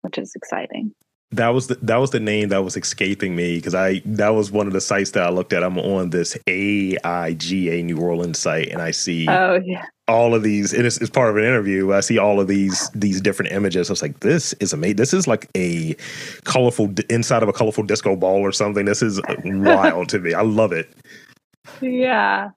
which 0.00 0.16
is 0.16 0.32
exciting. 0.34 0.92
That 1.32 1.48
was 1.48 1.66
the 1.66 1.74
that 1.82 1.96
was 1.96 2.10
the 2.10 2.20
name 2.20 2.50
that 2.50 2.62
was 2.62 2.76
escaping 2.76 3.34
me 3.34 3.56
because 3.56 3.74
I 3.74 4.00
that 4.04 4.30
was 4.30 4.52
one 4.52 4.66
of 4.66 4.72
the 4.72 4.80
sites 4.80 5.10
that 5.12 5.24
I 5.24 5.30
looked 5.30 5.52
at. 5.52 5.64
I'm 5.64 5.78
on 5.78 6.10
this 6.10 6.36
AIGA 6.46 7.84
New 7.84 7.98
Orleans 7.98 8.38
site, 8.38 8.68
and 8.68 8.80
I 8.80 8.92
see 8.92 9.28
oh 9.28 9.60
yeah 9.64 9.86
all 10.08 10.34
of 10.34 10.42
these. 10.42 10.72
And 10.72 10.86
it's, 10.86 10.98
it's 10.98 11.10
part 11.10 11.30
of 11.30 11.36
an 11.36 11.44
interview. 11.44 11.92
I 11.92 12.00
see 12.00 12.18
all 12.18 12.40
of 12.40 12.48
these 12.48 12.90
these 12.90 13.20
different 13.20 13.52
images. 13.52 13.90
I 13.90 13.92
was 13.92 14.02
like, 14.02 14.20
this 14.20 14.52
is 14.54 14.72
amazing. 14.72 14.96
This 14.96 15.12
is 15.12 15.26
like 15.26 15.48
a 15.56 15.96
colorful 16.44 16.92
inside 17.10 17.42
of 17.42 17.48
a 17.48 17.52
colorful 17.52 17.84
disco 17.84 18.16
ball 18.16 18.40
or 18.40 18.52
something. 18.52 18.84
This 18.84 19.02
is 19.02 19.20
wild 19.44 20.08
to 20.10 20.18
me. 20.18 20.32
I 20.34 20.42
love 20.42 20.72
it. 20.72 20.88
Yeah, 21.80 22.50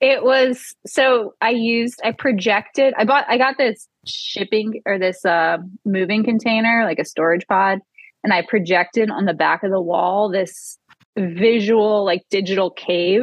it 0.00 0.22
was. 0.22 0.76
So 0.86 1.34
I 1.40 1.50
used 1.50 2.00
I 2.04 2.12
projected. 2.12 2.94
I 2.96 3.04
bought. 3.04 3.24
I 3.28 3.36
got 3.36 3.58
this 3.58 3.88
shipping 4.06 4.80
or 4.86 4.98
this 4.98 5.24
uh, 5.24 5.58
moving 5.84 6.22
container, 6.22 6.84
like 6.84 7.00
a 7.00 7.04
storage 7.04 7.46
pod 7.48 7.80
and 8.22 8.32
I 8.32 8.42
projected 8.42 9.10
on 9.10 9.24
the 9.24 9.34
back 9.34 9.62
of 9.62 9.70
the 9.70 9.80
wall 9.80 10.30
this 10.30 10.78
visual, 11.16 12.04
like 12.04 12.22
digital 12.30 12.70
cave. 12.70 13.22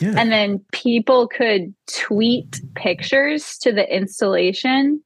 Yeah. 0.00 0.14
And 0.16 0.32
then 0.32 0.64
people 0.72 1.28
could 1.28 1.74
tweet 1.86 2.60
pictures 2.74 3.58
to 3.58 3.72
the 3.72 3.94
installation 3.94 5.02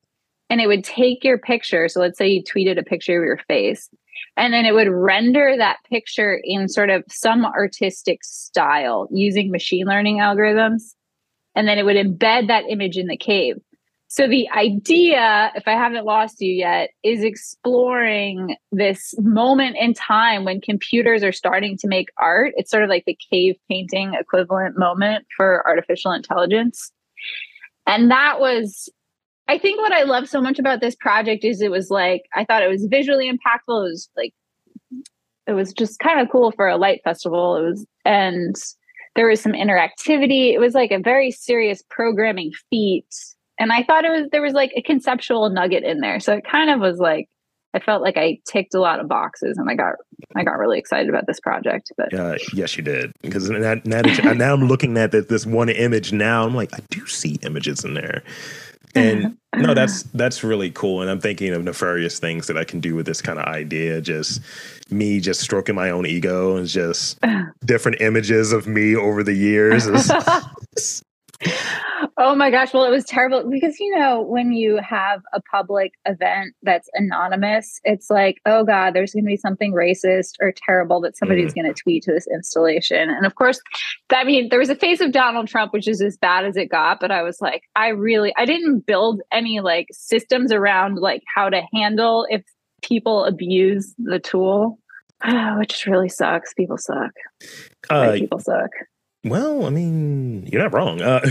and 0.51 0.61
it 0.61 0.67
would 0.67 0.85
take 0.85 1.25
your 1.25 1.39
picture. 1.39 1.89
So 1.89 2.01
let's 2.01 2.17
say 2.17 2.29
you 2.29 2.43
tweeted 2.43 2.79
a 2.79 2.85
picture 2.85 3.21
of 3.21 3.27
your 3.27 3.41
face 3.49 3.91
and 4.37 4.55
then 4.55 4.65
it 4.65 4.73
would 4.73 4.89
render 4.89 5.55
that 5.57 5.79
picture 5.91 6.41
in 6.43 6.69
sort 6.69 6.91
of 6.91 7.05
some 7.09 7.45
artistic 7.45 8.25
style 8.25 9.09
using 9.11 9.51
machine 9.51 9.87
learning 9.87 10.19
algorithms. 10.19 10.95
And 11.55 11.67
then 11.67 11.77
it 11.79 11.85
would 11.85 11.97
embed 11.97 12.47
that 12.47 12.65
image 12.69 12.97
in 12.97 13.09
the 13.09 13.17
cave. 13.17 13.57
So 14.11 14.27
the 14.27 14.49
idea, 14.51 15.53
if 15.55 15.69
I 15.69 15.73
haven't 15.73 16.07
lost 16.07 16.41
you 16.41 16.51
yet, 16.51 16.91
is 17.03 17.23
exploring 17.23 18.57
this 18.73 19.15
moment 19.19 19.77
in 19.79 19.93
time 19.93 20.47
when 20.47 20.63
computers 20.63 21.23
are 21.23 21.33
starting 21.33 21.77
to 21.79 21.89
make 21.89 22.09
art. 22.17 22.55
It's 22.57 22.71
sort 22.71 22.83
of 22.83 22.89
like 22.89 23.05
the 23.05 23.19
cave 23.31 23.57
painting 23.69 24.15
equivalent 24.15 24.79
moment 24.79 25.27
for 25.37 25.63
artificial 25.69 26.13
intelligence. 26.13 26.91
And 27.87 28.11
that 28.11 28.41
was 28.41 28.89
I 29.47 29.59
think 29.59 29.81
what 29.81 29.93
I 29.93 30.03
love 30.03 30.29
so 30.29 30.41
much 30.41 30.59
about 30.59 30.81
this 30.81 30.95
project 30.95 31.45
is 31.45 31.61
it 31.61 31.71
was 31.71 31.91
like 31.91 32.23
I 32.35 32.45
thought 32.45 32.63
it 32.63 32.69
was 32.69 32.87
visually 32.87 33.31
impactful. 33.31 33.87
It 33.87 33.91
was 33.91 34.09
like 34.17 34.35
it 35.47 35.53
was 35.53 35.75
just 35.75 35.99
kind 35.99 36.19
of 36.19 36.31
cool 36.31 36.51
for 36.53 36.67
a 36.67 36.79
light 36.79 37.03
festival. 37.05 37.57
It 37.57 37.63
was 37.63 37.87
and 38.07 38.57
there 39.17 39.29
was 39.29 39.41
some 39.41 39.53
interactivity. 39.53 40.55
It 40.55 40.61
was 40.61 40.73
like 40.73 40.93
a 40.93 40.99
very 40.99 41.31
serious 41.31 41.83
programming 41.91 42.53
feat 42.71 43.15
and 43.59 43.73
I 43.73 43.83
thought 43.83 44.05
it 44.05 44.11
was 44.11 44.29
there 44.31 44.43
was 44.43 44.53
like 44.53 44.73
a 44.77 44.83
conceptual 44.83 45.49
nugget 45.51 45.85
in 45.85 46.01
there. 46.01 46.21
So 46.21 46.35
it 46.35 46.45
kind 46.45 46.71
of 46.71 46.81
was 46.81 46.99
like 46.99 47.29
I 47.75 47.81
felt 47.81 48.03
like 48.03 48.17
I 48.17 48.39
ticked 48.51 48.75
a 48.75 48.81
lot 48.81 48.99
of 48.99 49.09
boxes, 49.09 49.59
and 49.59 49.69
I 49.71 49.75
got 49.75 49.95
I 50.35 50.43
got 50.43 50.59
really 50.59 50.79
excited 50.79 51.09
about 51.09 51.27
this 51.27 51.39
project. 51.39 51.93
But 51.97 52.15
uh, 52.15 52.37
yes, 52.55 52.77
you 52.77 52.83
did 52.83 53.13
because 53.23 53.51
now, 53.51 53.75
now, 53.85 54.03
that, 54.03 54.37
now 54.37 54.55
I'm 54.55 54.69
looking 54.69 54.97
at 54.97 55.13
this, 55.13 55.27
this 55.27 55.47
one 55.47 55.69
image 55.69 56.13
now. 56.13 56.45
I'm 56.45 56.55
like, 56.55 56.73
I 56.73 56.79
do 56.91 57.07
see 57.07 57.39
images 57.43 57.85
in 57.85 57.93
there, 57.93 58.23
and 58.95 59.37
no, 59.57 59.75
that's 59.75 60.05
that's 60.05 60.43
really 60.43 60.71
cool. 60.71 61.03
And 61.03 61.11
I'm 61.11 61.21
thinking 61.21 61.53
of 61.53 61.63
nefarious 61.63 62.19
things 62.19 62.47
that 62.47 62.57
I 62.57 62.65
can 62.65 62.81
do 62.81 62.95
with 62.95 63.05
this 63.05 63.21
kind 63.21 63.39
of 63.39 63.45
idea. 63.45 64.01
Just 64.01 64.41
me, 64.91 65.21
just 65.21 65.41
stroking 65.41 65.75
my 65.75 65.91
own 65.91 66.07
ego, 66.07 66.57
and 66.57 66.67
just 66.67 67.19
different 67.67 68.01
images 68.01 68.51
of 68.51 68.67
me 68.67 68.97
over 68.97 69.23
the 69.23 69.35
years. 69.35 69.87
Oh 72.21 72.35
my 72.35 72.51
gosh. 72.51 72.75
Well, 72.75 72.85
it 72.85 72.91
was 72.91 73.05
terrible 73.05 73.49
because, 73.49 73.79
you 73.79 73.97
know, 73.97 74.21
when 74.23 74.51
you 74.51 74.79
have 74.79 75.23
a 75.33 75.41
public 75.41 75.93
event 76.05 76.55
that's 76.65 76.89
anonymous, 76.95 77.81
it's 77.85 78.11
like, 78.11 78.41
oh 78.45 78.65
God, 78.65 78.93
there's 78.93 79.13
going 79.13 79.25
to 79.25 79.29
be 79.29 79.37
something 79.37 79.73
racist 79.73 80.33
or 80.41 80.53
terrible 80.53 81.01
that 81.03 81.17
somebody's 81.17 81.53
mm. 81.53 81.63
going 81.63 81.73
to 81.73 81.81
tweet 81.81 82.03
to 82.03 82.13
this 82.13 82.27
installation. 82.27 83.09
And 83.09 83.25
of 83.25 83.37
course, 83.37 83.61
I 84.11 84.25
mean, 84.25 84.49
there 84.49 84.59
was 84.59 84.69
a 84.69 84.75
face 84.75 85.01
of 85.01 85.13
Donald 85.13 85.47
Trump, 85.47 85.73
which 85.73 85.87
is 85.87 86.03
as 86.03 86.17
bad 86.17 86.45
as 86.45 86.57
it 86.57 86.67
got. 86.67 86.99
But 86.99 87.13
I 87.13 87.23
was 87.23 87.41
like, 87.41 87.63
I 87.77 87.89
really, 87.89 88.35
I 88.37 88.47
didn't 88.47 88.81
build 88.81 89.23
any 89.31 89.61
like 89.61 89.87
systems 89.93 90.51
around 90.51 90.97
like 90.97 91.23
how 91.33 91.49
to 91.49 91.63
handle 91.73 92.27
if 92.29 92.43
people 92.83 93.25
abuse 93.27 93.95
the 93.97 94.19
tool, 94.19 94.81
Oh, 95.25 95.55
which 95.59 95.87
really 95.87 96.09
sucks. 96.09 96.55
People 96.55 96.79
suck. 96.79 97.13
Uh, 97.91 98.13
people 98.13 98.39
suck. 98.39 98.71
Well, 99.25 99.67
I 99.67 99.71
mean, 99.71 100.47
you're 100.47 100.63
not 100.63 100.73
wrong. 100.73 101.03
Uh, 101.03 101.21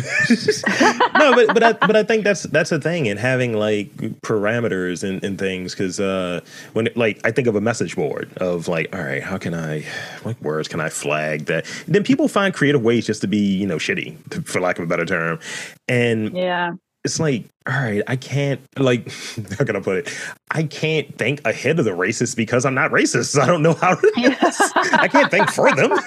no, 1.18 1.34
but 1.34 1.48
but 1.54 1.64
I, 1.64 1.72
but 1.74 1.96
I 1.96 2.04
think 2.04 2.26
that's 2.26 2.44
that's 2.44 2.74
a 2.74 2.82
thing 2.82 3.06
in 3.06 3.16
having 3.16 3.54
like 3.54 3.96
parameters 4.22 5.08
and, 5.08 5.24
and 5.24 5.40
things 5.40 5.74
because 5.74 5.98
uh, 5.98 6.42
when 6.74 6.88
it, 6.88 6.98
like 6.98 7.22
I 7.24 7.32
think 7.32 7.48
of 7.48 7.56
a 7.56 7.62
message 7.62 7.96
board 7.96 8.30
of 8.38 8.68
like, 8.68 8.94
all 8.94 9.02
right, 9.02 9.24
how 9.24 9.38
can 9.38 9.54
I, 9.54 9.86
what 10.24 10.40
words 10.42 10.68
can 10.68 10.82
I 10.82 10.90
flag 10.90 11.46
that? 11.46 11.66
Then 11.88 12.04
people 12.04 12.28
find 12.28 12.54
creative 12.54 12.82
ways 12.82 13.06
just 13.08 13.22
to 13.22 13.28
be 13.28 13.38
you 13.38 13.66
know 13.66 13.78
shitty, 13.78 14.46
for 14.46 14.60
lack 14.60 14.80
of 14.80 14.84
a 14.84 14.88
better 14.88 15.06
term, 15.06 15.40
and 15.88 16.36
yeah, 16.36 16.74
it's 17.06 17.22
like, 17.22 17.46
all 17.66 17.74
right, 17.74 18.04
I 18.06 18.18
can't 18.18 18.60
like 18.78 19.10
how 19.58 19.64
can 19.64 19.78
I 19.78 19.80
put 19.80 19.98
it? 19.98 20.14
I 20.52 20.64
can't 20.64 21.18
think 21.18 21.40
ahead 21.48 21.80
of 21.80 21.86
the 21.86 21.92
racists 21.92 22.36
because 22.36 22.66
I'm 22.66 22.76
not 22.76 22.92
racist. 22.92 23.28
So 23.28 23.42
I 23.42 23.46
don't 23.46 23.64
know 23.64 23.74
how 23.76 23.96
to, 23.96 24.12
I 25.00 25.08
can't 25.08 25.32
think 25.32 25.50
for 25.50 25.74
them. 25.74 25.98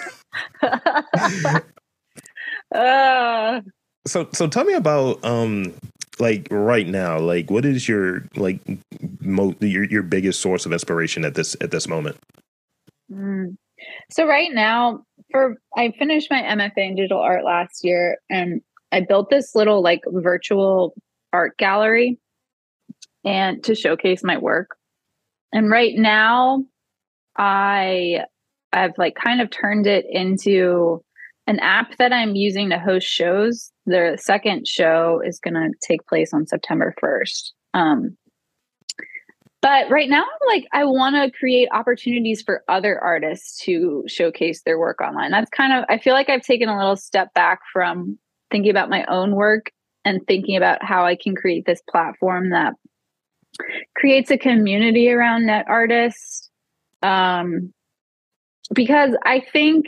Uh. 2.75 3.61
So 4.07 4.27
so 4.33 4.49
tell 4.49 4.65
me 4.65 4.73
about 4.73 5.23
um 5.27 5.75
like 6.21 6.47
right 6.51 6.87
now 6.87 7.19
like 7.19 7.51
what 7.51 7.65
is 7.65 7.89
your 7.89 8.25
like 8.37 8.61
mo- 9.21 9.55
your 9.61 9.85
your 9.85 10.03
biggest 10.03 10.41
source 10.41 10.67
of 10.67 10.73
inspiration 10.73 11.25
at 11.25 11.35
this 11.35 11.57
at 11.61 11.71
this 11.71 11.89
moment 11.89 12.17
mm. 13.11 13.57
so 14.11 14.27
right 14.27 14.53
now 14.53 15.03
for 15.31 15.57
i 15.77 15.93
finished 15.99 16.31
my 16.31 16.43
mfa 16.43 16.73
in 16.77 16.95
digital 16.95 17.21
art 17.21 17.45
last 17.45 17.83
year 17.83 18.19
and 18.29 18.61
i 18.93 19.01
built 19.01 19.31
this 19.31 19.55
little 19.55 19.83
like 19.83 20.01
virtual 20.09 20.95
art 21.33 21.57
gallery 21.57 22.19
and 23.25 23.65
to 23.65 23.75
showcase 23.75 24.23
my 24.23 24.37
work 24.37 24.77
and 25.53 25.71
right 25.71 25.95
now 25.97 26.65
i 27.37 28.21
I've 28.73 28.97
like 28.99 29.15
kind 29.15 29.41
of 29.41 29.51
turned 29.51 29.87
it 29.87 30.07
into 30.09 31.03
an 31.47 31.59
app 31.59 31.97
that 31.99 32.13
I'm 32.13 32.35
using 32.37 32.71
to 32.71 32.79
host 32.79 33.07
shows. 33.07 33.73
The 33.87 34.17
second 34.21 34.69
show 34.69 35.21
is 35.25 35.41
going 35.41 35.55
to 35.55 35.71
take 35.87 36.07
place 36.07 36.33
on 36.33 36.47
September 36.47 36.95
1st. 37.03 37.51
Um, 37.75 38.17
but 39.63 39.91
right 39.91 40.09
now, 40.09 40.25
like 40.47 40.67
I 40.73 40.85
want 40.85 41.17
to 41.17 41.37
create 41.39 41.69
opportunities 41.73 42.41
for 42.41 42.65
other 42.69 42.99
artists 42.99 43.63
to 43.65 44.05
showcase 44.07 44.63
their 44.63 44.79
work 44.79 45.01
online. 45.01 45.33
That's 45.33 45.51
kind 45.51 45.73
of 45.73 45.85
I 45.89 45.99
feel 45.99 46.15
like 46.15 46.31
I've 46.31 46.43
taken 46.43 46.69
a 46.69 46.79
little 46.79 46.97
step 46.97 47.35
back 47.35 47.61
from 47.73 48.19
thinking 48.51 48.71
about 48.71 48.89
my 48.89 49.05
own 49.07 49.35
work 49.35 49.71
and 50.05 50.21
thinking 50.27 50.57
about 50.57 50.83
how 50.83 51.05
I 51.05 51.15
can 51.15 51.37
create 51.37 51.67
this 51.67 51.83
platform 51.91 52.51
that 52.51 52.73
creates 53.97 54.31
a 54.31 54.39
community 54.39 55.11
around 55.11 55.47
net 55.47 55.67
artists. 55.69 56.49
Um, 57.03 57.75
because 58.73 59.15
I 59.25 59.41
think 59.41 59.87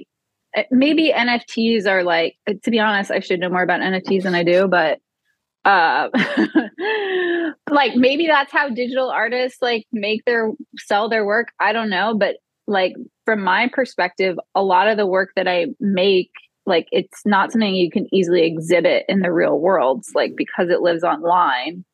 eh, 0.55 0.65
maybe 0.71 1.13
NFTs 1.13 1.87
are 1.87 2.03
like, 2.03 2.37
to 2.47 2.71
be 2.71 2.79
honest, 2.79 3.11
I 3.11 3.21
should 3.21 3.41
know 3.41 3.49
more 3.49 3.63
about 3.63 3.81
NFTs 3.81 4.23
than 4.23 4.35
I 4.35 4.43
do, 4.43 4.69
but 4.69 4.99
uh 5.65 6.09
like 7.71 7.95
maybe 7.95 8.27
that's 8.27 8.51
how 8.51 8.69
digital 8.69 9.11
artists 9.11 9.63
like 9.63 9.87
make 9.93 10.25
their 10.25 10.51
sell 10.79 11.09
their 11.09 11.25
work. 11.25 11.49
I 11.61 11.73
don't 11.73 11.91
know, 11.91 12.17
but 12.17 12.37
like 12.67 12.95
from 13.25 13.43
my 13.45 13.69
perspective, 13.73 14.37
a 14.55 14.63
lot 14.63 14.89
of 14.89 14.97
the 14.97 15.07
work 15.07 15.31
that 15.37 15.47
I 15.47 15.67
make 15.79 16.31
like 16.67 16.87
it's 16.93 17.25
not 17.25 17.53
something 17.53 17.75
you 17.75 17.91
can 17.91 18.13
easily 18.13 18.45
exhibit 18.45 19.05
in 19.09 19.21
the 19.21 19.33
real 19.33 19.59
world 19.59 20.05
like 20.15 20.35
because 20.37 20.69
it 20.69 20.81
lives 20.81 21.03
online 21.03 21.85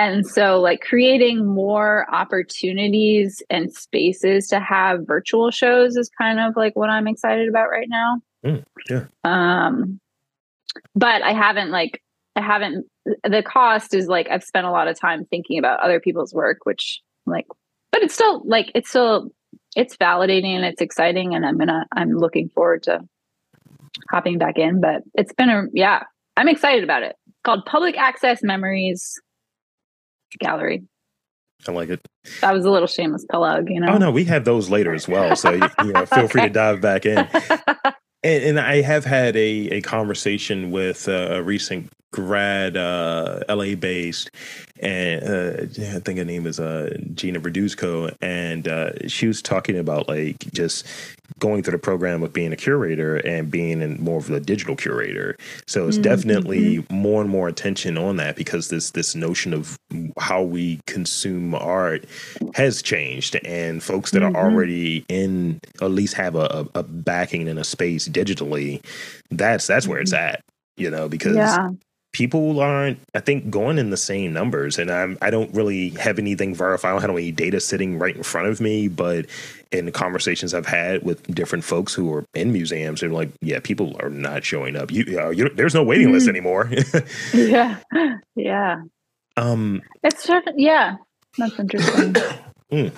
and 0.00 0.26
so, 0.26 0.60
like, 0.60 0.80
creating 0.80 1.46
more 1.46 2.06
opportunities 2.12 3.42
and 3.50 3.72
spaces 3.72 4.48
to 4.48 4.58
have 4.58 5.06
virtual 5.06 5.50
shows 5.50 5.96
is 5.96 6.10
kind 6.16 6.40
of 6.40 6.56
like 6.56 6.74
what 6.74 6.88
I'm 6.88 7.06
excited 7.06 7.48
about 7.48 7.70
right 7.70 7.88
now. 7.88 8.20
Mm, 8.44 8.64
yeah. 8.88 9.04
Um, 9.24 10.00
but 10.94 11.22
I 11.22 11.32
haven't, 11.32 11.70
like, 11.70 12.02
I 12.36 12.40
haven't, 12.40 12.86
the 13.24 13.42
cost 13.42 13.92
is 13.92 14.06
like, 14.06 14.28
I've 14.30 14.44
spent 14.44 14.66
a 14.66 14.70
lot 14.70 14.88
of 14.88 14.98
time 14.98 15.24
thinking 15.26 15.58
about 15.58 15.80
other 15.80 16.00
people's 16.00 16.32
work, 16.32 16.60
which, 16.64 17.02
like, 17.26 17.46
but 17.92 18.02
it's 18.02 18.14
still, 18.14 18.42
like, 18.46 18.72
it's 18.74 18.88
still, 18.88 19.30
it's 19.76 19.96
validating 19.96 20.54
and 20.54 20.64
it's 20.64 20.80
exciting. 20.80 21.34
And 21.34 21.44
I'm 21.44 21.58
gonna, 21.58 21.86
I'm 21.92 22.16
looking 22.16 22.48
forward 22.48 22.84
to 22.84 23.00
hopping 24.10 24.38
back 24.38 24.58
in. 24.58 24.80
But 24.80 25.02
it's 25.14 25.34
been 25.34 25.50
a, 25.50 25.64
yeah, 25.72 26.04
I'm 26.36 26.48
excited 26.48 26.84
about 26.84 27.02
it. 27.02 27.16
It's 27.26 27.42
called 27.44 27.66
Public 27.66 27.98
Access 27.98 28.42
Memories 28.42 29.20
gallery. 30.38 30.82
I 31.68 31.72
like 31.72 31.90
it. 31.90 32.00
That 32.40 32.54
was 32.54 32.64
a 32.64 32.70
little 32.70 32.86
shameless 32.86 33.24
plug, 33.30 33.68
you 33.68 33.80
know. 33.80 33.92
Oh 33.92 33.98
no, 33.98 34.10
we 34.10 34.24
have 34.24 34.44
those 34.44 34.70
later 34.70 34.94
as 34.94 35.06
well. 35.06 35.36
So 35.36 35.50
you, 35.50 35.68
you 35.84 35.92
know, 35.92 36.06
feel 36.06 36.24
okay. 36.24 36.28
free 36.28 36.42
to 36.42 36.48
dive 36.48 36.80
back 36.80 37.04
in. 37.04 37.18
and, 38.22 38.44
and, 38.44 38.60
I 38.60 38.80
have 38.80 39.04
had 39.04 39.36
a, 39.36 39.68
a 39.68 39.80
conversation 39.82 40.70
with 40.70 41.06
a 41.08 41.42
recent 41.42 41.90
grad, 42.12 42.76
uh, 42.76 43.40
LA 43.48 43.74
based, 43.74 44.30
and 44.80 45.22
uh, 45.24 45.62
I 45.96 46.00
think 46.00 46.18
her 46.18 46.24
name 46.24 46.46
is 46.46 46.58
uh, 46.58 46.96
Gina 47.14 47.40
Verduzco, 47.40 48.14
and 48.20 48.66
uh, 48.66 49.08
she 49.08 49.26
was 49.26 49.42
talking 49.42 49.78
about 49.78 50.08
like 50.08 50.38
just 50.52 50.86
going 51.38 51.62
through 51.62 51.72
the 51.72 51.78
program 51.78 52.22
of 52.22 52.32
being 52.32 52.52
a 52.52 52.56
curator 52.56 53.16
and 53.16 53.50
being 53.50 53.82
in 53.82 54.02
more 54.02 54.18
of 54.18 54.30
a 54.30 54.40
digital 54.40 54.76
curator. 54.76 55.36
So 55.66 55.86
it's 55.86 55.96
mm-hmm. 55.96 56.02
definitely 56.02 56.86
more 56.90 57.20
and 57.20 57.30
more 57.30 57.48
attention 57.48 57.98
on 57.98 58.16
that 58.16 58.36
because 58.36 58.68
this 58.68 58.92
this 58.92 59.14
notion 59.14 59.52
of 59.52 59.78
how 60.18 60.42
we 60.42 60.80
consume 60.86 61.54
art 61.54 62.04
has 62.54 62.80
changed, 62.82 63.38
and 63.44 63.82
folks 63.82 64.10
that 64.12 64.22
mm-hmm. 64.22 64.34
are 64.36 64.50
already 64.50 65.04
in 65.08 65.60
at 65.82 65.90
least 65.90 66.14
have 66.14 66.36
a, 66.36 66.66
a, 66.74 66.82
backing 66.82 67.48
in 67.48 67.58
a 67.58 67.64
space 67.64 68.08
digitally, 68.08 68.82
that's 69.30 69.66
that's 69.66 69.86
where 69.86 70.00
it's 70.00 70.14
mm-hmm. 70.14 70.34
at. 70.34 70.40
You 70.76 70.90
know, 70.90 71.08
because 71.08 71.36
yeah 71.36 71.68
people 72.12 72.60
aren't 72.60 72.98
i 73.14 73.20
think 73.20 73.50
going 73.50 73.78
in 73.78 73.90
the 73.90 73.96
same 73.96 74.32
numbers. 74.32 74.78
And 74.78 74.90
i'm 74.90 75.16
i 75.22 75.30
don't 75.30 75.54
really 75.54 75.90
have 75.90 76.18
anything 76.18 76.54
verified 76.54 76.90
i 76.90 76.92
don't 76.92 77.02
have 77.02 77.10
any 77.10 77.32
data 77.32 77.60
sitting 77.60 77.98
right 77.98 78.16
in 78.16 78.22
front 78.22 78.48
of 78.48 78.60
me 78.60 78.88
but 78.88 79.26
in 79.70 79.86
the 79.86 79.92
conversations 79.92 80.52
i've 80.52 80.66
had 80.66 81.02
with 81.04 81.22
different 81.32 81.64
folks 81.64 81.94
who 81.94 82.12
are 82.12 82.24
in 82.34 82.52
museums 82.52 83.00
they're 83.00 83.10
like 83.10 83.30
yeah 83.40 83.60
people 83.60 83.96
are 84.00 84.10
not 84.10 84.44
showing 84.44 84.76
up. 84.76 84.90
You, 84.90 85.20
uh, 85.20 85.30
you 85.30 85.48
there's 85.50 85.74
no 85.74 85.82
waiting 85.82 86.08
mm. 86.08 86.12
list 86.12 86.28
anymore. 86.28 86.70
Yeah. 87.32 87.78
Yeah. 88.34 88.82
Um 89.36 89.82
it's 90.02 90.24
certain 90.24 90.58
yeah. 90.58 90.96
That's 91.38 91.58
interesting. 91.58 92.14
Mm. 92.70 92.92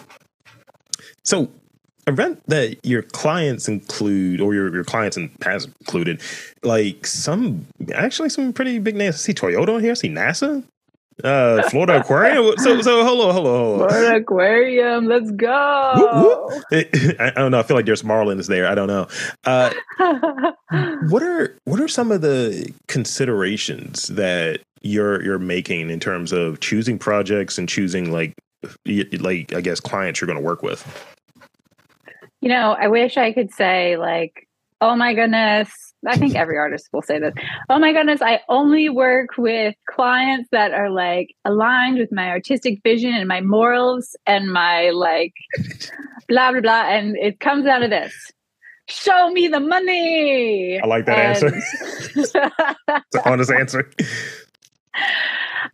so 1.24 1.48
event 2.06 2.42
that 2.46 2.84
your 2.84 3.02
clients 3.02 3.68
include, 3.68 4.40
or 4.40 4.54
your, 4.54 4.72
your 4.72 4.84
clients 4.84 5.16
and 5.16 5.30
has 5.42 5.66
included, 5.80 6.20
like 6.62 7.06
some 7.06 7.66
actually 7.94 8.28
some 8.28 8.52
pretty 8.52 8.78
big 8.78 8.96
names. 8.96 9.16
I 9.16 9.18
see 9.18 9.34
Toyota 9.34 9.74
on 9.74 9.80
here. 9.80 9.92
I 9.92 9.94
see 9.94 10.08
NASA. 10.08 10.64
Uh, 11.22 11.62
Florida 11.68 12.00
Aquarium. 12.00 12.54
So, 12.58 12.80
so 12.80 13.04
hello, 13.04 13.32
hello, 13.32 13.76
hello. 13.76 13.88
Florida 13.88 14.16
Aquarium. 14.16 15.06
Let's 15.06 15.30
go. 15.32 15.92
Whoop, 15.96 16.52
whoop. 16.52 16.64
I, 17.20 17.28
I, 17.28 17.30
don't 17.30 17.50
know. 17.50 17.58
I 17.58 17.62
feel 17.62 17.76
like 17.76 17.86
there's 17.86 18.02
Marlins 18.02 18.46
there. 18.46 18.66
I 18.66 18.74
don't 18.74 18.88
know. 18.88 19.06
Uh, 19.44 19.72
what 21.08 21.22
are 21.22 21.56
what 21.64 21.80
are 21.80 21.88
some 21.88 22.12
of 22.12 22.20
the 22.20 22.72
considerations 22.88 24.08
that 24.08 24.60
you're 24.82 25.22
you're 25.22 25.38
making 25.38 25.90
in 25.90 26.00
terms 26.00 26.32
of 26.32 26.60
choosing 26.60 26.98
projects 26.98 27.58
and 27.58 27.68
choosing 27.68 28.10
like 28.12 28.34
like 29.20 29.52
I 29.54 29.60
guess 29.60 29.80
clients 29.80 30.20
you're 30.20 30.26
going 30.26 30.38
to 30.38 30.44
work 30.44 30.62
with? 30.62 30.82
You 32.42 32.50
know, 32.50 32.76
I 32.78 32.88
wish 32.88 33.16
I 33.16 33.32
could 33.32 33.52
say, 33.52 33.96
like, 33.96 34.48
oh 34.80 34.96
my 34.96 35.14
goodness. 35.14 35.70
I 36.04 36.18
think 36.18 36.34
every 36.34 36.58
artist 36.58 36.88
will 36.92 37.02
say 37.02 37.20
this. 37.20 37.32
Oh 37.70 37.78
my 37.78 37.92
goodness, 37.92 38.20
I 38.20 38.40
only 38.48 38.88
work 38.88 39.38
with 39.38 39.76
clients 39.88 40.48
that 40.50 40.72
are 40.72 40.90
like 40.90 41.34
aligned 41.44 41.98
with 41.98 42.10
my 42.10 42.30
artistic 42.30 42.80
vision 42.82 43.14
and 43.14 43.28
my 43.28 43.40
morals 43.40 44.16
and 44.26 44.52
my 44.52 44.90
like 44.90 45.32
blah, 46.28 46.50
blah, 46.50 46.60
blah. 46.60 46.88
And 46.88 47.16
it 47.16 47.38
comes 47.38 47.66
out 47.66 47.84
of 47.84 47.90
this 47.90 48.12
show 48.88 49.30
me 49.30 49.48
the 49.48 49.60
money. 49.60 50.80
I 50.82 50.86
like 50.86 51.06
that 51.06 51.42
and... 51.42 51.54
answer. 51.54 51.62
it's 52.16 52.34
an 53.14 53.22
honest 53.24 53.50
answer. 53.50 53.90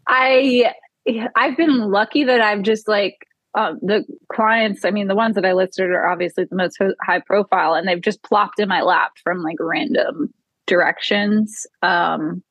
I 0.06 0.72
I've 1.34 1.56
been 1.56 1.90
lucky 1.90 2.24
that 2.24 2.40
I've 2.40 2.62
just 2.62 2.88
like 2.88 3.16
uh, 3.54 3.74
the 3.80 4.04
clients, 4.32 4.84
I 4.84 4.90
mean, 4.90 5.08
the 5.08 5.14
ones 5.14 5.34
that 5.34 5.44
I 5.44 5.52
listed 5.52 5.90
are 5.90 6.08
obviously 6.08 6.44
the 6.44 6.56
most 6.56 6.78
high 7.02 7.20
profile, 7.20 7.74
and 7.74 7.88
they've 7.88 8.00
just 8.00 8.22
plopped 8.22 8.60
in 8.60 8.68
my 8.68 8.82
lap 8.82 9.12
from 9.22 9.42
like 9.42 9.56
random 9.58 10.32
directions. 10.66 11.66
Um, 11.82 12.42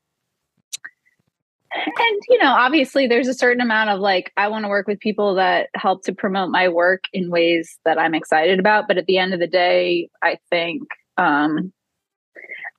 and 1.74 2.22
you 2.30 2.40
know, 2.40 2.52
obviously, 2.52 3.08
there's 3.08 3.28
a 3.28 3.34
certain 3.34 3.62
amount 3.62 3.90
of 3.90 4.00
like, 4.00 4.32
I 4.38 4.48
want 4.48 4.66
to 4.66 4.70
work 4.70 4.88
with 4.88 5.00
people 5.00 5.36
that 5.36 5.70
help 5.76 6.04
to 6.06 6.14
promote 6.14 6.50
my 6.50 6.68
work 6.68 7.04
in 7.14 7.30
ways 7.30 7.78
that 7.86 8.00
I'm 8.00 8.16
excited 8.16 8.60
about. 8.60 8.88
But 8.88 8.98
at 8.98 9.06
the 9.06 9.18
end 9.18 9.34
of 9.34 9.40
the 9.40 9.48
day, 9.48 10.10
I 10.24 10.38
think 10.50 10.84
um, 11.18 11.72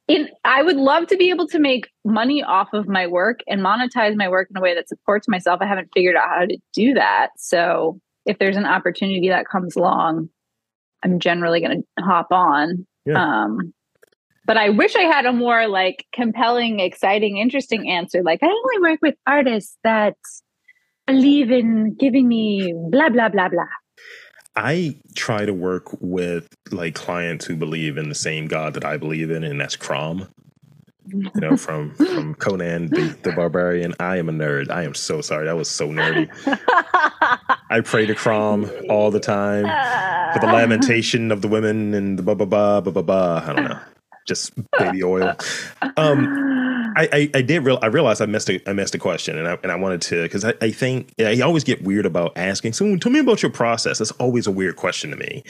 in, 0.09 0.29
I 0.45 0.63
would 0.63 0.77
love 0.77 1.07
to 1.09 1.17
be 1.17 1.31
able 1.31 1.47
to 1.49 1.59
make 1.59 1.91
money 2.05 2.43
off 2.43 2.73
of 2.73 2.89
my 2.89 3.07
work 3.07 3.41
and 3.47 3.61
monetize 3.61 4.17
my 4.17 4.29
work 4.29 4.49
in 4.51 4.57
a 4.57 4.61
way 4.61 4.75
that 4.75 4.89
supports 4.89 5.29
myself. 5.29 5.61
I 5.61 5.67
haven't 5.67 5.91
figured 5.95 6.17
out 6.17 6.29
how 6.29 6.47
to 6.47 6.59
do 6.73 6.95
that. 6.95 7.29
So 7.37 8.01
if 8.29 8.39
there's 8.39 8.57
an 8.57 8.67
opportunity 8.67 9.31
that 9.31 9.49
comes 9.49 9.75
along, 9.75 10.29
I'm 11.03 11.19
generally 11.19 11.61
going 11.61 11.83
to 11.83 12.05
hop 12.05 12.29
on. 12.31 12.87
Yeah. 13.07 13.23
Um, 13.23 13.73
but 14.45 14.57
I 14.57 14.69
wish 14.71 14.95
I 14.97 15.03
had 15.03 15.27
a 15.27 15.33
more 15.33 15.67
like 15.67 16.07
compelling, 16.13 16.81
exciting, 16.81 17.39
interesting 17.39 17.91
answer. 17.91 18.23
Like 18.23 18.41
I 18.43 18.47
only 18.47 18.91
work 18.91 19.01
with 19.03 19.15
artists 19.27 19.77
that 19.83 20.17
believe 21.07 21.51
in 21.51 21.95
giving 21.95 22.29
me 22.29 22.75
blah 22.91 23.09
blah 23.09 23.29
blah 23.29 23.49
blah. 23.49 23.65
I 24.57 24.99
try 25.15 25.45
to 25.45 25.55
work 25.55 25.85
with 26.01 26.49
like 26.71 26.95
clients 26.95 27.45
who 27.45 27.57
believe 27.57 27.97
in 27.97 28.09
the 28.09 28.15
same 28.15 28.47
God 28.47 28.75
that 28.75 28.85
I 28.85 28.97
believe 28.97 29.31
in, 29.31 29.45
and 29.45 29.61
that's 29.61 29.77
Crom 29.77 30.29
you 31.13 31.31
know, 31.37 31.57
from 31.57 31.95
from 31.95 32.35
Conan 32.35 32.89
the, 32.89 33.17
the 33.23 33.33
Barbarian. 33.33 33.95
I 34.01 34.19
am 34.19 34.29
a 34.29 34.33
nerd. 34.33 34.71
I 34.71 34.85
am 34.85 34.95
so 34.95 35.21
sorry. 35.21 35.47
That 35.47 35.57
was 35.57 35.71
so 35.71 35.89
nerdy. 35.89 36.29
I 37.71 37.81
pray 37.81 38.07
to 38.07 38.15
Crom 38.15 38.71
all 38.89 39.11
the 39.11 39.21
time 39.21 39.65
for 40.33 40.41
the 40.41 40.53
lamentation 40.53 41.31
of 41.31 41.43
the 41.43 41.49
women 41.49 41.95
and 41.95 42.19
the 42.19 42.23
ba 42.23 42.35
ba 42.35 42.47
ba 42.47 42.81
ba 42.83 42.91
ba 42.91 43.03
ba. 43.03 43.45
I 43.47 43.53
don't 43.53 43.65
know, 43.69 43.81
just 44.27 44.53
baby 44.79 45.03
oil. 45.03 45.37
Um, 45.97 46.93
I, 46.97 47.09
I, 47.13 47.31
I 47.35 47.43
did 47.43 47.65
real 47.65 47.79
I 47.83 47.87
realized 47.87 48.21
I 48.23 48.27
missed 48.27 48.51
a 48.51 48.61
I 48.69 48.73
missed 48.73 48.95
a 48.95 48.99
question 48.99 49.39
and 49.39 49.47
I 49.47 49.59
and 49.63 49.71
I 49.71 49.77
wanted 49.77 50.03
to 50.03 50.23
because 50.23 50.45
I, 50.45 50.55
I 50.61 50.71
think 50.71 51.13
I 51.21 51.41
always 51.41 51.65
get 51.65 51.83
weird 51.83 52.07
about 52.07 52.33
asking. 52.37 52.73
So 52.73 52.97
tell 52.97 53.13
me 53.13 53.21
about 53.21 53.43
your 53.43 53.53
process. 53.53 53.99
That's 53.99 54.11
always 54.13 54.47
a 54.47 54.51
weird 54.51 54.77
question 54.77 55.11
to 55.11 55.17
me, 55.17 55.45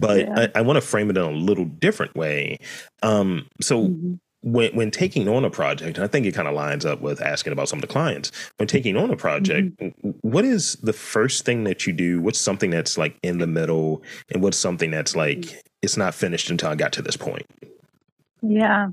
but 0.00 0.20
yeah. 0.20 0.48
I, 0.54 0.60
I 0.60 0.62
want 0.62 0.76
to 0.76 0.80
frame 0.80 1.10
it 1.10 1.16
in 1.16 1.22
a 1.22 1.30
little 1.30 1.64
different 1.64 2.14
way. 2.14 2.58
Um, 3.02 3.48
so. 3.60 3.88
Mm-hmm 3.88 4.14
when 4.44 4.76
when 4.76 4.90
taking 4.90 5.26
on 5.26 5.44
a 5.44 5.50
project, 5.50 5.96
and 5.96 6.04
I 6.04 6.06
think 6.06 6.26
it 6.26 6.34
kind 6.34 6.46
of 6.46 6.54
lines 6.54 6.84
up 6.84 7.00
with 7.00 7.20
asking 7.22 7.54
about 7.54 7.68
some 7.68 7.78
of 7.78 7.80
the 7.80 7.88
clients. 7.88 8.30
When 8.58 8.68
taking 8.68 8.94
on 8.96 9.10
a 9.10 9.16
project, 9.16 9.76
mm-hmm. 9.78 10.10
what 10.20 10.44
is 10.44 10.74
the 10.76 10.92
first 10.92 11.46
thing 11.46 11.64
that 11.64 11.86
you 11.86 11.94
do? 11.94 12.20
What's 12.20 12.38
something 12.38 12.70
that's 12.70 12.98
like 12.98 13.16
in 13.22 13.38
the 13.38 13.46
middle, 13.46 14.02
and 14.30 14.42
what's 14.42 14.58
something 14.58 14.90
that's 14.90 15.16
like 15.16 15.62
it's 15.80 15.96
not 15.96 16.14
finished 16.14 16.50
until 16.50 16.68
I 16.68 16.74
got 16.74 16.92
to 16.92 17.02
this 17.02 17.16
point? 17.16 17.46
Yeah. 18.42 18.88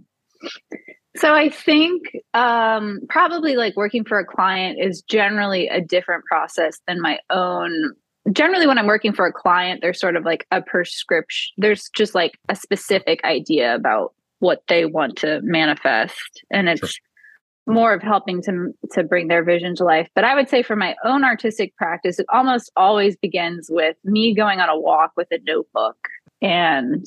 So 1.18 1.34
I 1.34 1.50
think 1.50 2.04
um, 2.34 3.02
probably 3.10 3.58
like 3.58 3.76
working 3.76 4.06
for 4.06 4.18
a 4.20 4.26
client 4.26 4.80
is 4.80 5.02
generally 5.02 5.68
a 5.68 5.82
different 5.82 6.24
process 6.26 6.80
than 6.88 7.02
my 7.02 7.20
own 7.30 7.94
generally 8.32 8.68
when 8.68 8.78
i'm 8.78 8.86
working 8.86 9.14
for 9.14 9.26
a 9.26 9.34
client 9.34 9.82
there's 9.82 10.00
sort 10.00 10.16
of 10.16 10.24
like 10.24 10.46
a 10.52 10.62
prescription 10.62 11.52
there's 11.58 11.90
just 11.96 12.14
like 12.14 12.38
a 12.50 12.56
specific 12.56 13.20
idea 13.24 13.74
about 13.74 14.14
what 14.42 14.64
they 14.68 14.86
want 14.86 15.16
to 15.18 15.40
manifest. 15.44 16.44
And 16.52 16.68
it's 16.68 16.80
sure. 16.80 17.74
more 17.74 17.94
of 17.94 18.02
helping 18.02 18.42
to 18.42 18.74
to 18.92 19.04
bring 19.04 19.28
their 19.28 19.44
vision 19.44 19.76
to 19.76 19.86
life. 19.86 20.10
But 20.14 20.26
i 20.26 20.36
would 20.36 20.50
say 20.50 20.64
for 20.64 20.76
my 20.76 20.96
own 21.06 21.24
artistic 21.24 21.76
practice 21.78 22.20
it 22.20 22.26
almost 22.34 22.72
always 22.76 23.16
begins 23.16 23.70
with 23.72 23.96
me 24.04 24.36
going 24.36 24.60
on 24.60 24.68
a 24.68 24.78
walk 24.78 25.12
with 25.16 25.28
a 25.32 25.40
notebook. 25.46 25.98
And 26.42 27.06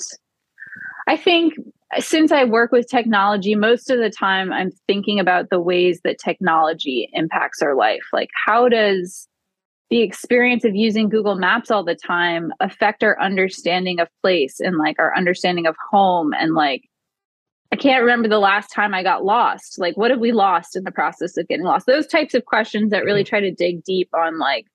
i 1.06 1.16
think 1.16 1.54
since 1.98 2.32
i 2.32 2.44
work 2.44 2.72
with 2.72 2.88
technology 2.88 3.54
most 3.54 3.90
of 3.90 3.98
the 3.98 4.10
time 4.10 4.52
i'm 4.52 4.70
thinking 4.86 5.20
about 5.20 5.50
the 5.50 5.60
ways 5.60 6.00
that 6.02 6.18
technology 6.18 7.10
impacts 7.12 7.60
our 7.60 7.74
life. 7.74 8.04
Like 8.12 8.30
how 8.46 8.68
does 8.68 9.28
the 9.90 10.02
experience 10.02 10.64
of 10.64 10.74
using 10.74 11.08
Google 11.08 11.36
Maps 11.36 11.70
all 11.70 11.84
the 11.84 11.94
time 11.94 12.52
affect 12.60 13.04
our 13.04 13.20
understanding 13.20 14.00
of 14.00 14.08
place 14.22 14.58
and 14.58 14.78
like 14.78 14.98
our 14.98 15.16
understanding 15.16 15.66
of 15.66 15.76
home 15.90 16.32
and 16.32 16.54
like 16.54 16.82
I 17.74 17.76
can't 17.76 18.02
remember 18.02 18.28
the 18.28 18.38
last 18.38 18.68
time 18.68 18.94
I 18.94 19.02
got 19.02 19.24
lost. 19.24 19.80
Like, 19.80 19.96
what 19.96 20.12
have 20.12 20.20
we 20.20 20.30
lost 20.30 20.76
in 20.76 20.84
the 20.84 20.92
process 20.92 21.36
of 21.36 21.48
getting 21.48 21.64
lost? 21.64 21.86
Those 21.86 22.06
types 22.06 22.32
of 22.32 22.44
questions 22.44 22.92
that 22.92 23.02
really 23.02 23.24
mm-hmm. 23.24 23.30
try 23.30 23.40
to 23.40 23.50
dig 23.50 23.82
deep 23.82 24.08
on 24.14 24.38
like 24.38 24.66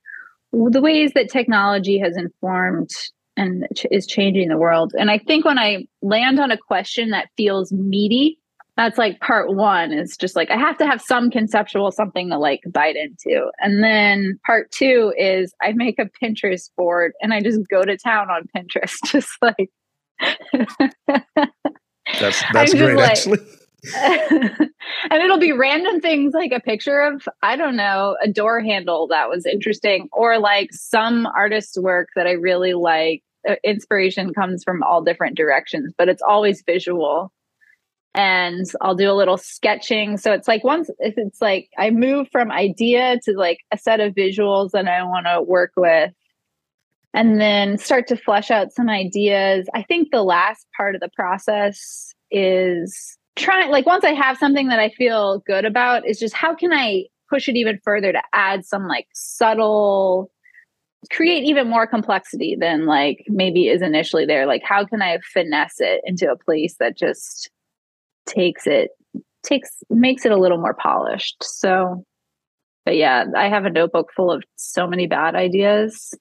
the 0.51 0.81
ways 0.81 1.13
that 1.15 1.31
technology 1.31 1.97
has 1.97 2.17
informed 2.17 2.89
and 3.37 3.65
is 3.89 4.05
changing 4.05 4.49
the 4.49 4.57
world. 4.57 4.91
And 4.99 5.09
I 5.09 5.17
think 5.17 5.45
when 5.45 5.57
I 5.57 5.87
land 6.01 6.41
on 6.41 6.51
a 6.51 6.57
question 6.57 7.11
that 7.11 7.29
feels 7.37 7.71
meaty, 7.71 8.37
that's 8.75 8.97
like 8.97 9.21
part 9.21 9.55
one 9.55 9.93
is 9.93 10.17
just 10.17 10.35
like 10.35 10.51
I 10.51 10.57
have 10.57 10.77
to 10.79 10.85
have 10.85 11.01
some 11.01 11.31
conceptual 11.31 11.93
something 11.93 12.29
to 12.31 12.37
like 12.37 12.63
bite 12.67 12.97
into. 12.97 13.49
And 13.59 13.81
then 13.81 14.37
part 14.45 14.71
two 14.71 15.13
is 15.17 15.53
I 15.61 15.71
make 15.71 15.99
a 15.99 16.09
Pinterest 16.21 16.69
board 16.75 17.13
and 17.21 17.33
I 17.33 17.39
just 17.39 17.61
go 17.69 17.81
to 17.81 17.95
town 17.97 18.27
on 18.29 18.49
Pinterest, 18.53 18.97
just 19.05 19.29
like 19.41 19.69
That's 22.19 22.43
that's 22.53 22.73
great, 22.73 22.95
like, 22.95 23.11
actually. 23.11 23.39
and 23.95 25.23
it'll 25.23 25.39
be 25.39 25.53
random 25.53 26.01
things 26.01 26.33
like 26.33 26.51
a 26.51 26.59
picture 26.59 26.99
of 26.99 27.27
I 27.41 27.55
don't 27.55 27.77
know 27.77 28.17
a 28.21 28.27
door 28.27 28.59
handle 28.59 29.07
that 29.07 29.29
was 29.29 29.45
interesting, 29.45 30.09
or 30.11 30.37
like 30.37 30.73
some 30.73 31.25
artist's 31.27 31.77
work 31.77 32.09
that 32.15 32.27
I 32.27 32.31
really 32.31 32.73
like. 32.73 33.23
Uh, 33.47 33.55
inspiration 33.63 34.33
comes 34.33 34.65
from 34.65 34.83
all 34.83 35.01
different 35.01 35.37
directions, 35.37 35.93
but 35.97 36.09
it's 36.09 36.21
always 36.21 36.61
visual. 36.65 37.31
and 38.13 38.65
I'll 38.81 38.95
do 38.95 39.09
a 39.09 39.13
little 39.13 39.37
sketching. 39.37 40.17
So 40.17 40.33
it's 40.33 40.47
like 40.47 40.63
once 40.63 40.89
it's 40.99 41.41
like 41.41 41.69
I 41.77 41.91
move 41.91 42.27
from 42.31 42.51
idea 42.51 43.19
to 43.25 43.33
like 43.37 43.59
a 43.71 43.77
set 43.77 43.99
of 43.99 44.13
visuals 44.13 44.71
that 44.71 44.87
I 44.87 45.03
want 45.03 45.27
to 45.27 45.41
work 45.41 45.71
with 45.77 46.11
and 47.13 47.41
then 47.41 47.77
start 47.77 48.07
to 48.07 48.15
flesh 48.15 48.51
out 48.51 48.71
some 48.71 48.89
ideas. 48.89 49.67
I 49.73 49.83
think 49.83 50.09
the 50.11 50.23
last 50.23 50.67
part 50.75 50.95
of 50.95 51.01
the 51.01 51.09
process 51.15 52.13
is 52.31 53.17
trying 53.35 53.71
like 53.71 53.85
once 53.85 54.03
I 54.03 54.13
have 54.13 54.37
something 54.37 54.67
that 54.67 54.79
I 54.79 54.89
feel 54.89 55.39
good 55.39 55.65
about 55.65 56.07
is 56.07 56.19
just 56.19 56.35
how 56.35 56.53
can 56.53 56.73
I 56.73 57.05
push 57.29 57.47
it 57.47 57.55
even 57.55 57.79
further 57.83 58.11
to 58.11 58.21
add 58.33 58.65
some 58.65 58.87
like 58.87 59.07
subtle 59.13 60.31
create 61.11 61.45
even 61.45 61.69
more 61.69 61.87
complexity 61.87 62.57
than 62.59 62.85
like 62.85 63.25
maybe 63.27 63.67
is 63.67 63.81
initially 63.81 64.25
there? 64.25 64.45
Like 64.45 64.63
how 64.63 64.85
can 64.85 65.01
i 65.01 65.17
finesse 65.33 65.79
it 65.79 66.01
into 66.03 66.29
a 66.29 66.37
place 66.37 66.75
that 66.79 66.97
just 66.97 67.49
takes 68.25 68.67
it 68.67 68.91
takes 69.43 69.69
makes 69.89 70.25
it 70.25 70.31
a 70.31 70.37
little 70.37 70.59
more 70.59 70.75
polished? 70.75 71.43
So 71.43 72.03
but 72.85 72.95
yeah 72.95 73.25
i 73.35 73.47
have 73.49 73.65
a 73.65 73.69
notebook 73.69 74.11
full 74.15 74.31
of 74.31 74.43
so 74.55 74.87
many 74.87 75.07
bad 75.07 75.35
ideas 75.35 76.13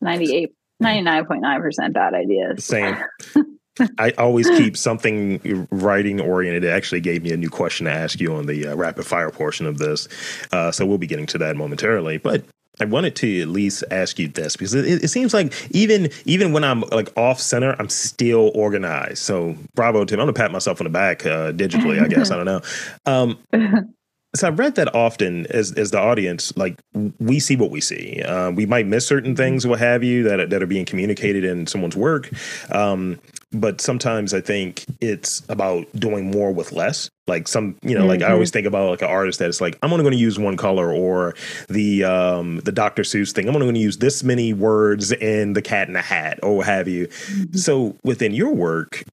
98 0.00 0.50
99.9% 0.82 1.92
bad 1.92 2.14
ideas 2.14 2.64
same 2.64 2.96
I 3.98 4.10
always 4.18 4.48
keep 4.48 4.76
something 4.76 5.68
writing 5.70 6.20
oriented. 6.20 6.64
It 6.64 6.70
actually 6.70 7.00
gave 7.00 7.22
me 7.22 7.32
a 7.32 7.36
new 7.36 7.48
question 7.48 7.86
to 7.86 7.92
ask 7.92 8.20
you 8.20 8.34
on 8.34 8.46
the 8.46 8.68
uh, 8.68 8.74
rapid 8.74 9.06
fire 9.06 9.30
portion 9.30 9.66
of 9.66 9.78
this. 9.78 10.08
Uh, 10.52 10.72
so 10.72 10.84
we'll 10.84 10.98
be 10.98 11.06
getting 11.06 11.26
to 11.26 11.38
that 11.38 11.56
momentarily. 11.56 12.18
But 12.18 12.44
I 12.80 12.84
wanted 12.84 13.16
to 13.16 13.42
at 13.42 13.48
least 13.48 13.84
ask 13.90 14.18
you 14.18 14.28
this 14.28 14.56
because 14.56 14.74
it, 14.74 15.04
it, 15.04 15.08
seems 15.08 15.34
like 15.34 15.52
even 15.72 16.10
even 16.24 16.52
when 16.52 16.62
I'm 16.62 16.80
like 16.92 17.12
off 17.16 17.40
center, 17.40 17.74
I'm 17.78 17.88
still 17.88 18.52
organized. 18.54 19.18
So 19.18 19.56
bravo, 19.74 20.04
Tim. 20.04 20.20
I'm 20.20 20.26
gonna 20.26 20.32
pat 20.32 20.52
myself 20.52 20.80
on 20.80 20.84
the 20.84 20.90
back 20.90 21.26
uh, 21.26 21.52
digitally. 21.52 22.00
I 22.00 22.08
guess 22.08 22.30
I 22.32 22.36
don't 22.36 22.46
know. 22.46 22.60
Um, 23.06 23.38
so 24.34 24.46
I've 24.46 24.58
read 24.58 24.74
that 24.74 24.94
often 24.94 25.46
as 25.46 25.72
as 25.72 25.90
the 25.90 25.98
audience, 25.98 26.56
like 26.56 26.78
we 27.18 27.40
see 27.40 27.56
what 27.56 27.70
we 27.70 27.80
see. 27.80 28.22
Uh, 28.22 28.50
we 28.50 28.66
might 28.66 28.86
miss 28.86 29.06
certain 29.06 29.34
things, 29.34 29.66
what 29.66 29.78
have 29.78 30.04
you, 30.04 30.22
that 30.24 30.50
that 30.50 30.62
are 30.62 30.66
being 30.66 30.84
communicated 30.84 31.44
in 31.44 31.66
someone's 31.66 31.96
work. 31.96 32.30
Um, 32.70 33.18
but 33.52 33.80
sometimes 33.80 34.34
I 34.34 34.40
think 34.40 34.84
it's 35.00 35.42
about 35.48 35.86
doing 35.94 36.30
more 36.30 36.52
with 36.52 36.72
less. 36.72 37.10
Like 37.28 37.46
some, 37.46 37.76
you 37.82 37.94
know, 37.94 38.00
mm-hmm. 38.00 38.08
like 38.08 38.22
I 38.22 38.32
always 38.32 38.48
mm-hmm. 38.48 38.54
think 38.54 38.66
about 38.66 38.90
like 38.90 39.02
an 39.02 39.08
artist 39.08 39.38
that's 39.38 39.60
like, 39.60 39.78
I'm 39.82 39.92
only 39.92 40.02
going 40.02 40.14
to 40.14 40.18
use 40.18 40.38
one 40.38 40.56
color, 40.56 40.92
or 40.92 41.34
the 41.68 42.04
um 42.04 42.58
the 42.60 42.72
Dr. 42.72 43.02
Seuss 43.02 43.32
thing. 43.32 43.48
I'm 43.48 43.54
only 43.54 43.66
going 43.66 43.74
to 43.74 43.80
use 43.80 43.98
this 43.98 44.24
many 44.24 44.52
words 44.52 45.12
in 45.12 45.52
the 45.52 45.62
Cat 45.62 45.88
in 45.88 45.94
the 45.94 46.02
Hat, 46.02 46.40
or 46.42 46.56
what 46.56 46.66
have 46.66 46.88
you. 46.88 47.06
Mm-hmm. 47.06 47.56
So 47.56 47.96
within 48.02 48.32
your 48.32 48.52
work, 48.52 49.04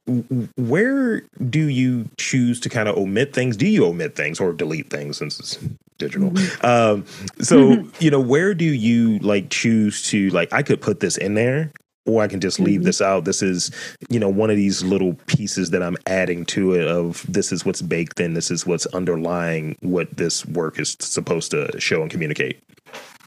where 0.57 1.21
do 1.49 1.67
you 1.67 2.09
choose 2.17 2.59
to 2.61 2.69
kind 2.69 2.89
of 2.89 2.97
omit 2.97 3.33
things? 3.33 3.57
Do 3.57 3.67
you 3.67 3.85
omit 3.85 4.15
things 4.15 4.39
or 4.39 4.53
delete 4.53 4.89
things 4.89 5.17
since 5.17 5.39
it's 5.39 5.59
digital? 5.97 6.31
Mm-hmm. 6.31 6.65
Um, 6.65 7.05
so 7.43 7.57
mm-hmm. 7.57 8.03
you 8.03 8.11
know, 8.11 8.19
where 8.19 8.53
do 8.53 8.65
you 8.65 9.19
like 9.19 9.49
choose 9.49 10.07
to 10.09 10.29
like? 10.29 10.51
I 10.53 10.63
could 10.63 10.81
put 10.81 10.99
this 10.99 11.17
in 11.17 11.33
there, 11.35 11.71
or 12.05 12.21
I 12.21 12.27
can 12.27 12.39
just 12.39 12.59
leave 12.59 12.81
mm-hmm. 12.81 12.85
this 12.85 13.01
out. 13.01 13.25
This 13.25 13.41
is, 13.41 13.71
you 14.09 14.19
know, 14.19 14.29
one 14.29 14.49
of 14.49 14.55
these 14.55 14.83
little 14.83 15.15
pieces 15.27 15.71
that 15.71 15.81
I'm 15.81 15.97
adding 16.05 16.45
to 16.47 16.73
it 16.73 16.87
of 16.87 17.25
this 17.27 17.51
is 17.51 17.65
what's 17.65 17.81
baked 17.81 18.19
in, 18.19 18.33
this 18.33 18.51
is 18.51 18.65
what's 18.65 18.85
underlying 18.87 19.75
what 19.81 20.15
this 20.15 20.45
work 20.45 20.79
is 20.79 20.95
supposed 20.99 21.51
to 21.51 21.79
show 21.79 22.01
and 22.01 22.11
communicate. 22.11 22.61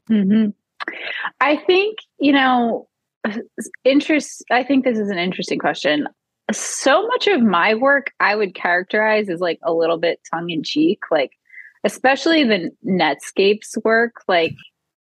Mm-hmm. 0.09 0.51
I 1.41 1.57
think, 1.57 1.99
you 2.19 2.33
know, 2.33 2.89
interest, 3.85 4.45
I 4.51 4.63
think 4.63 4.85
this 4.85 4.99
is 4.99 5.11
an 5.11 5.19
interesting 5.19 5.59
question. 5.59 6.07
So 6.53 7.07
much 7.07 7.27
of 7.27 7.43
my 7.43 7.75
work 7.75 8.13
I 8.21 8.37
would 8.37 8.55
characterize 8.55 9.29
as 9.29 9.41
like 9.41 9.59
a 9.63 9.73
little 9.73 9.99
bit 9.99 10.21
tongue 10.33 10.51
in 10.51 10.63
cheek, 10.63 11.03
like, 11.11 11.33
especially 11.85 12.45
the 12.45 12.71
Netscapes 12.87 13.77
work, 13.85 14.23
like, 14.29 14.55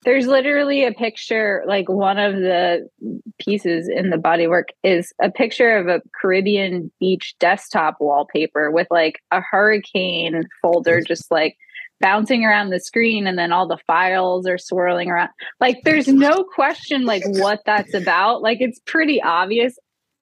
there's 0.07 0.29
literally 0.29 0.85
a 0.85 0.93
picture 0.93 1.65
like 1.67 1.89
one 1.89 2.17
of 2.17 2.37
the 2.37 2.89
pieces 3.39 3.89
in 3.89 4.11
the 4.11 4.17
bodywork 4.17 4.67
is 4.85 5.13
a 5.21 5.31
picture 5.31 5.77
of 5.77 5.89
a 5.89 6.01
caribbean 6.19 6.91
beach 7.01 7.35
desktop 7.41 7.97
wallpaper 8.01 8.71
with 8.71 8.87
like 8.91 9.17
a 9.33 9.41
hurricane 9.41 10.45
folder 10.63 11.01
just 11.01 11.29
like 11.31 11.57
bouncing 12.01 12.45
around 12.45 12.71
the 12.71 12.79
screen 12.79 13.27
and 13.27 13.37
then 13.37 13.53
all 13.53 13.67
the 13.67 13.79
files 13.87 14.47
are 14.47 14.59
swirling 14.59 15.11
around. 15.11 15.31
Like 15.61 15.79
there's 15.85 16.09
no 16.09 16.45
question 16.45 17.05
like 17.05 17.23
what 17.27 17.63
that's 17.67 17.95
about. 17.95 18.43
Like 18.43 18.59
it's 18.61 18.81
pretty 18.87 19.21
obvious. 19.21 19.77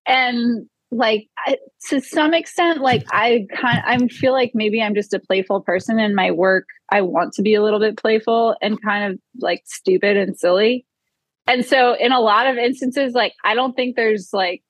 And 0.06 0.66
like 0.94 1.28
I, 1.38 1.58
to 1.88 2.00
some 2.00 2.34
extent 2.34 2.80
like 2.80 3.04
i 3.10 3.46
kind 3.54 3.82
i 3.84 3.98
feel 4.08 4.32
like 4.32 4.52
maybe 4.54 4.80
i'm 4.80 4.94
just 4.94 5.12
a 5.12 5.18
playful 5.18 5.60
person 5.60 5.98
in 5.98 6.14
my 6.14 6.30
work. 6.30 6.66
I 6.90 7.00
want 7.00 7.32
to 7.34 7.42
be 7.42 7.54
a 7.54 7.62
little 7.62 7.80
bit 7.80 7.96
playful 7.96 8.56
and 8.62 8.80
kind 8.80 9.12
of 9.12 9.18
like 9.40 9.62
stupid 9.64 10.16
and 10.16 10.38
silly. 10.38 10.86
And 11.46 11.64
so 11.64 11.94
in 11.94 12.12
a 12.12 12.20
lot 12.20 12.46
of 12.46 12.56
instances 12.56 13.14
like 13.14 13.34
i 13.44 13.54
don't 13.54 13.74
think 13.74 13.96
there's 13.96 14.30
like 14.32 14.62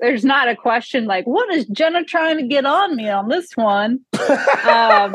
there's 0.00 0.24
not 0.24 0.48
a 0.48 0.56
question 0.56 1.04
like 1.06 1.26
what 1.26 1.52
is 1.54 1.66
jenna 1.66 2.02
trying 2.04 2.38
to 2.38 2.46
get 2.46 2.64
on 2.66 2.96
me 2.96 3.08
on 3.08 3.28
this 3.28 3.56
one? 3.56 4.00
Um, 4.66 5.14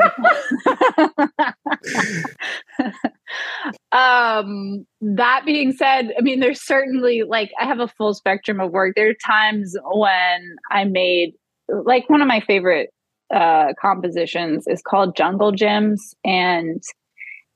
um 3.92 4.86
that 5.00 5.42
being 5.44 5.72
said 5.72 6.12
i 6.18 6.22
mean 6.22 6.40
there's 6.40 6.62
certainly 6.62 7.22
like 7.22 7.50
i 7.60 7.64
have 7.64 7.80
a 7.80 7.88
full 7.88 8.14
spectrum 8.14 8.60
of 8.60 8.70
work. 8.72 8.94
There 8.96 9.10
are 9.10 9.14
times 9.14 9.76
when 9.84 10.56
i 10.70 10.84
made 10.84 11.34
like 11.68 12.08
one 12.08 12.22
of 12.22 12.28
my 12.28 12.40
favorite 12.40 12.90
uh 13.34 13.72
compositions 13.80 14.66
is 14.66 14.82
called 14.82 15.16
jungle 15.16 15.52
gyms 15.52 15.98
and 16.24 16.82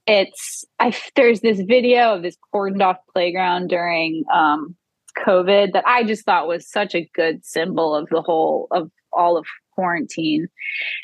it's 0.07 0.65
i 0.79 0.95
there's 1.15 1.41
this 1.41 1.61
video 1.61 2.15
of 2.15 2.23
this 2.23 2.37
cordoned 2.53 2.83
off 2.83 2.97
playground 3.13 3.69
during 3.69 4.25
um 4.33 4.75
covid 5.13 5.73
that 5.73 5.87
i 5.87 6.03
just 6.05 6.25
thought 6.25 6.49
was 6.49 6.69
such 6.69 6.95
a 6.95 7.09
good 7.15 7.45
symbol 7.45 7.95
of 7.95 8.09
the 8.11 8.23
whole 8.23 8.69
of 8.71 8.91
all 9.13 9.37
of 9.37 9.45
quarantine. 9.81 10.49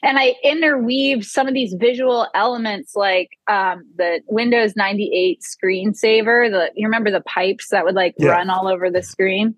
And 0.02 0.18
I 0.18 0.34
interweave 0.42 1.24
some 1.24 1.48
of 1.48 1.54
these 1.54 1.74
visual 1.78 2.26
elements 2.34 2.94
like 2.94 3.30
um, 3.48 3.84
the 3.96 4.20
Windows 4.26 4.74
98 4.76 5.40
screensaver. 5.40 6.50
The 6.50 6.70
you 6.74 6.86
remember 6.86 7.10
the 7.10 7.22
pipes 7.22 7.68
that 7.70 7.84
would 7.84 7.94
like 7.94 8.14
yeah. 8.18 8.30
run 8.30 8.50
all 8.50 8.68
over 8.68 8.90
the 8.90 9.02
screen. 9.02 9.54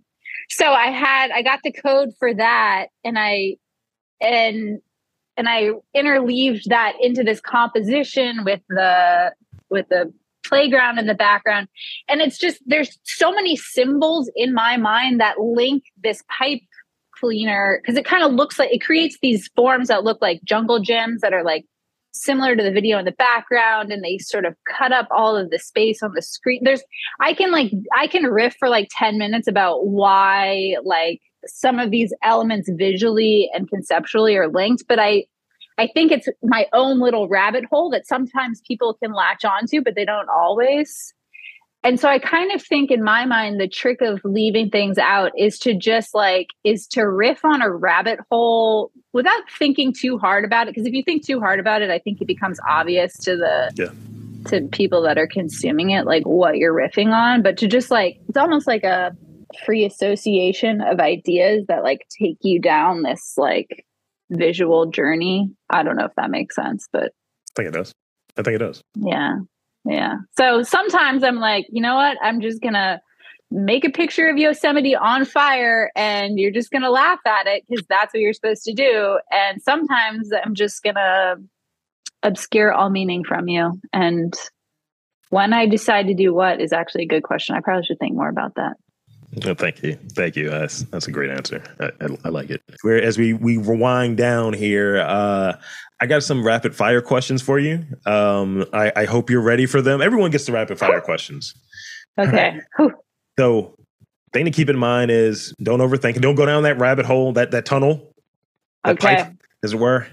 So 0.50 0.66
I 0.72 0.90
had 0.90 1.30
I 1.30 1.42
got 1.42 1.60
the 1.62 1.72
code 1.72 2.10
for 2.18 2.32
that 2.32 2.86
and 3.04 3.18
I 3.18 3.56
and 4.20 4.80
and 5.36 5.48
I 5.48 5.70
interleaved 5.94 6.64
that 6.66 6.94
into 7.00 7.22
this 7.22 7.40
composition 7.40 8.44
with 8.44 8.60
the 8.68 9.32
with 9.68 9.88
the 9.88 10.12
playground 10.48 10.98
in 10.98 11.06
the 11.06 11.14
background. 11.14 11.68
And 12.08 12.20
it's 12.20 12.38
just 12.38 12.60
there's 12.66 12.98
so 13.04 13.32
many 13.32 13.56
symbols 13.56 14.30
in 14.34 14.54
my 14.54 14.76
mind 14.76 15.20
that 15.20 15.38
link 15.38 15.84
this 16.02 16.22
pipe 16.38 16.60
cleaner 17.18 17.80
because 17.82 17.98
it 17.98 18.04
kind 18.04 18.22
of 18.22 18.32
looks 18.32 18.58
like 18.58 18.72
it 18.72 18.84
creates 18.84 19.18
these 19.22 19.48
forms 19.56 19.88
that 19.88 20.04
look 20.04 20.18
like 20.20 20.40
jungle 20.44 20.80
gyms 20.80 21.18
that 21.20 21.32
are 21.32 21.44
like 21.44 21.64
similar 22.12 22.56
to 22.56 22.62
the 22.62 22.70
video 22.70 22.98
in 22.98 23.04
the 23.04 23.12
background 23.12 23.92
and 23.92 24.02
they 24.02 24.18
sort 24.18 24.44
of 24.44 24.54
cut 24.66 24.92
up 24.92 25.06
all 25.10 25.36
of 25.36 25.50
the 25.50 25.58
space 25.58 26.02
on 26.02 26.12
the 26.14 26.22
screen 26.22 26.60
there's 26.64 26.82
i 27.20 27.34
can 27.34 27.52
like 27.52 27.70
i 27.96 28.06
can 28.06 28.24
riff 28.24 28.56
for 28.58 28.68
like 28.68 28.88
10 28.96 29.18
minutes 29.18 29.46
about 29.46 29.86
why 29.86 30.74
like 30.84 31.20
some 31.46 31.78
of 31.78 31.90
these 31.90 32.12
elements 32.22 32.70
visually 32.74 33.50
and 33.54 33.68
conceptually 33.68 34.36
are 34.36 34.48
linked 34.48 34.84
but 34.88 34.98
i 34.98 35.24
i 35.78 35.86
think 35.86 36.12
it's 36.12 36.28
my 36.42 36.66
own 36.72 37.00
little 37.00 37.28
rabbit 37.28 37.64
hole 37.70 37.90
that 37.90 38.06
sometimes 38.06 38.60
people 38.66 38.94
can 39.02 39.12
latch 39.12 39.44
onto 39.44 39.80
but 39.80 39.94
they 39.94 40.04
don't 40.04 40.28
always 40.28 41.14
and 41.84 42.00
so 42.00 42.08
I 42.08 42.18
kind 42.18 42.50
of 42.52 42.62
think 42.62 42.90
in 42.90 43.04
my 43.04 43.24
mind, 43.24 43.60
the 43.60 43.68
trick 43.68 44.00
of 44.00 44.20
leaving 44.24 44.68
things 44.68 44.98
out 44.98 45.30
is 45.38 45.58
to 45.60 45.74
just 45.74 46.12
like, 46.12 46.48
is 46.64 46.86
to 46.88 47.08
riff 47.08 47.44
on 47.44 47.62
a 47.62 47.70
rabbit 47.70 48.18
hole 48.30 48.90
without 49.12 49.42
thinking 49.58 49.92
too 49.92 50.18
hard 50.18 50.44
about 50.44 50.66
it. 50.66 50.74
Because 50.74 50.86
if 50.86 50.92
you 50.92 51.04
think 51.04 51.24
too 51.24 51.38
hard 51.38 51.60
about 51.60 51.80
it, 51.80 51.90
I 51.90 52.00
think 52.00 52.20
it 52.20 52.26
becomes 52.26 52.58
obvious 52.68 53.16
to 53.18 53.36
the, 53.36 53.72
yeah. 53.76 54.50
to 54.50 54.66
people 54.68 55.02
that 55.02 55.18
are 55.18 55.28
consuming 55.28 55.90
it, 55.90 56.04
like 56.04 56.24
what 56.24 56.56
you're 56.56 56.74
riffing 56.74 57.12
on. 57.12 57.42
But 57.42 57.56
to 57.58 57.68
just 57.68 57.92
like, 57.92 58.18
it's 58.28 58.36
almost 58.36 58.66
like 58.66 58.82
a 58.82 59.16
free 59.64 59.84
association 59.84 60.80
of 60.80 60.98
ideas 60.98 61.64
that 61.68 61.84
like 61.84 62.06
take 62.18 62.38
you 62.42 62.60
down 62.60 63.02
this 63.02 63.34
like 63.36 63.86
visual 64.30 64.86
journey. 64.86 65.50
I 65.70 65.82
don't 65.82 65.96
know 65.96 66.04
if 66.04 66.14
that 66.16 66.30
makes 66.30 66.54
sense, 66.54 66.88
but 66.92 67.04
I 67.04 67.54
think 67.56 67.68
it 67.68 67.72
does. 67.72 67.92
I 68.36 68.42
think 68.42 68.56
it 68.56 68.58
does. 68.58 68.82
Yeah. 68.94 69.36
Yeah. 69.84 70.16
So 70.36 70.62
sometimes 70.62 71.24
I'm 71.24 71.36
like, 71.36 71.66
you 71.70 71.82
know 71.82 71.94
what? 71.96 72.18
I'm 72.22 72.40
just 72.40 72.60
going 72.60 72.74
to 72.74 73.00
make 73.50 73.84
a 73.84 73.90
picture 73.90 74.28
of 74.28 74.36
Yosemite 74.36 74.94
on 74.94 75.24
fire 75.24 75.90
and 75.96 76.38
you're 76.38 76.52
just 76.52 76.70
going 76.70 76.82
to 76.82 76.90
laugh 76.90 77.20
at 77.26 77.46
it 77.46 77.64
because 77.68 77.84
that's 77.88 78.12
what 78.12 78.20
you're 78.20 78.34
supposed 78.34 78.64
to 78.64 78.74
do. 78.74 79.18
And 79.30 79.62
sometimes 79.62 80.30
I'm 80.32 80.54
just 80.54 80.82
going 80.82 80.96
to 80.96 81.36
obscure 82.22 82.72
all 82.72 82.90
meaning 82.90 83.24
from 83.24 83.48
you. 83.48 83.80
And 83.92 84.34
when 85.30 85.52
I 85.52 85.66
decide 85.66 86.08
to 86.08 86.14
do 86.14 86.34
what 86.34 86.60
is 86.60 86.72
actually 86.72 87.04
a 87.04 87.08
good 87.08 87.22
question. 87.22 87.54
I 87.54 87.60
probably 87.60 87.84
should 87.84 87.98
think 87.98 88.14
more 88.14 88.28
about 88.28 88.54
that. 88.56 88.76
Oh, 89.44 89.54
thank 89.54 89.82
you, 89.82 89.98
thank 90.12 90.36
you. 90.36 90.48
That's 90.48 90.82
that's 90.84 91.06
a 91.06 91.12
great 91.12 91.30
answer. 91.30 91.62
I, 91.80 91.90
I, 92.00 92.08
I 92.24 92.28
like 92.30 92.50
it. 92.50 92.62
Where 92.82 93.00
as 93.00 93.18
we 93.18 93.34
we 93.34 93.58
rewind 93.58 94.16
down 94.16 94.54
here, 94.54 95.00
uh, 95.00 95.54
I 96.00 96.06
got 96.06 96.22
some 96.22 96.46
rapid 96.46 96.74
fire 96.74 97.02
questions 97.02 97.42
for 97.42 97.58
you. 97.58 97.84
Um, 98.06 98.64
I, 98.72 98.92
I 98.96 99.04
hope 99.04 99.28
you're 99.28 99.42
ready 99.42 99.66
for 99.66 99.82
them. 99.82 100.00
Everyone 100.00 100.30
gets 100.30 100.46
the 100.46 100.52
rapid 100.52 100.78
fire 100.78 101.00
questions. 101.00 101.54
Okay. 102.18 102.58
so, 103.38 103.76
thing 104.32 104.46
to 104.46 104.50
keep 104.50 104.70
in 104.70 104.78
mind 104.78 105.10
is 105.10 105.54
don't 105.62 105.80
overthink 105.80 106.16
it. 106.16 106.20
Don't 106.20 106.34
go 106.34 106.46
down 106.46 106.62
that 106.62 106.78
rabbit 106.78 107.04
hole, 107.04 107.32
that 107.34 107.50
that 107.50 107.66
tunnel, 107.66 108.14
that 108.84 108.92
okay. 108.92 109.16
pipe, 109.24 109.34
as 109.62 109.74
it 109.74 109.78
were. 109.78 110.06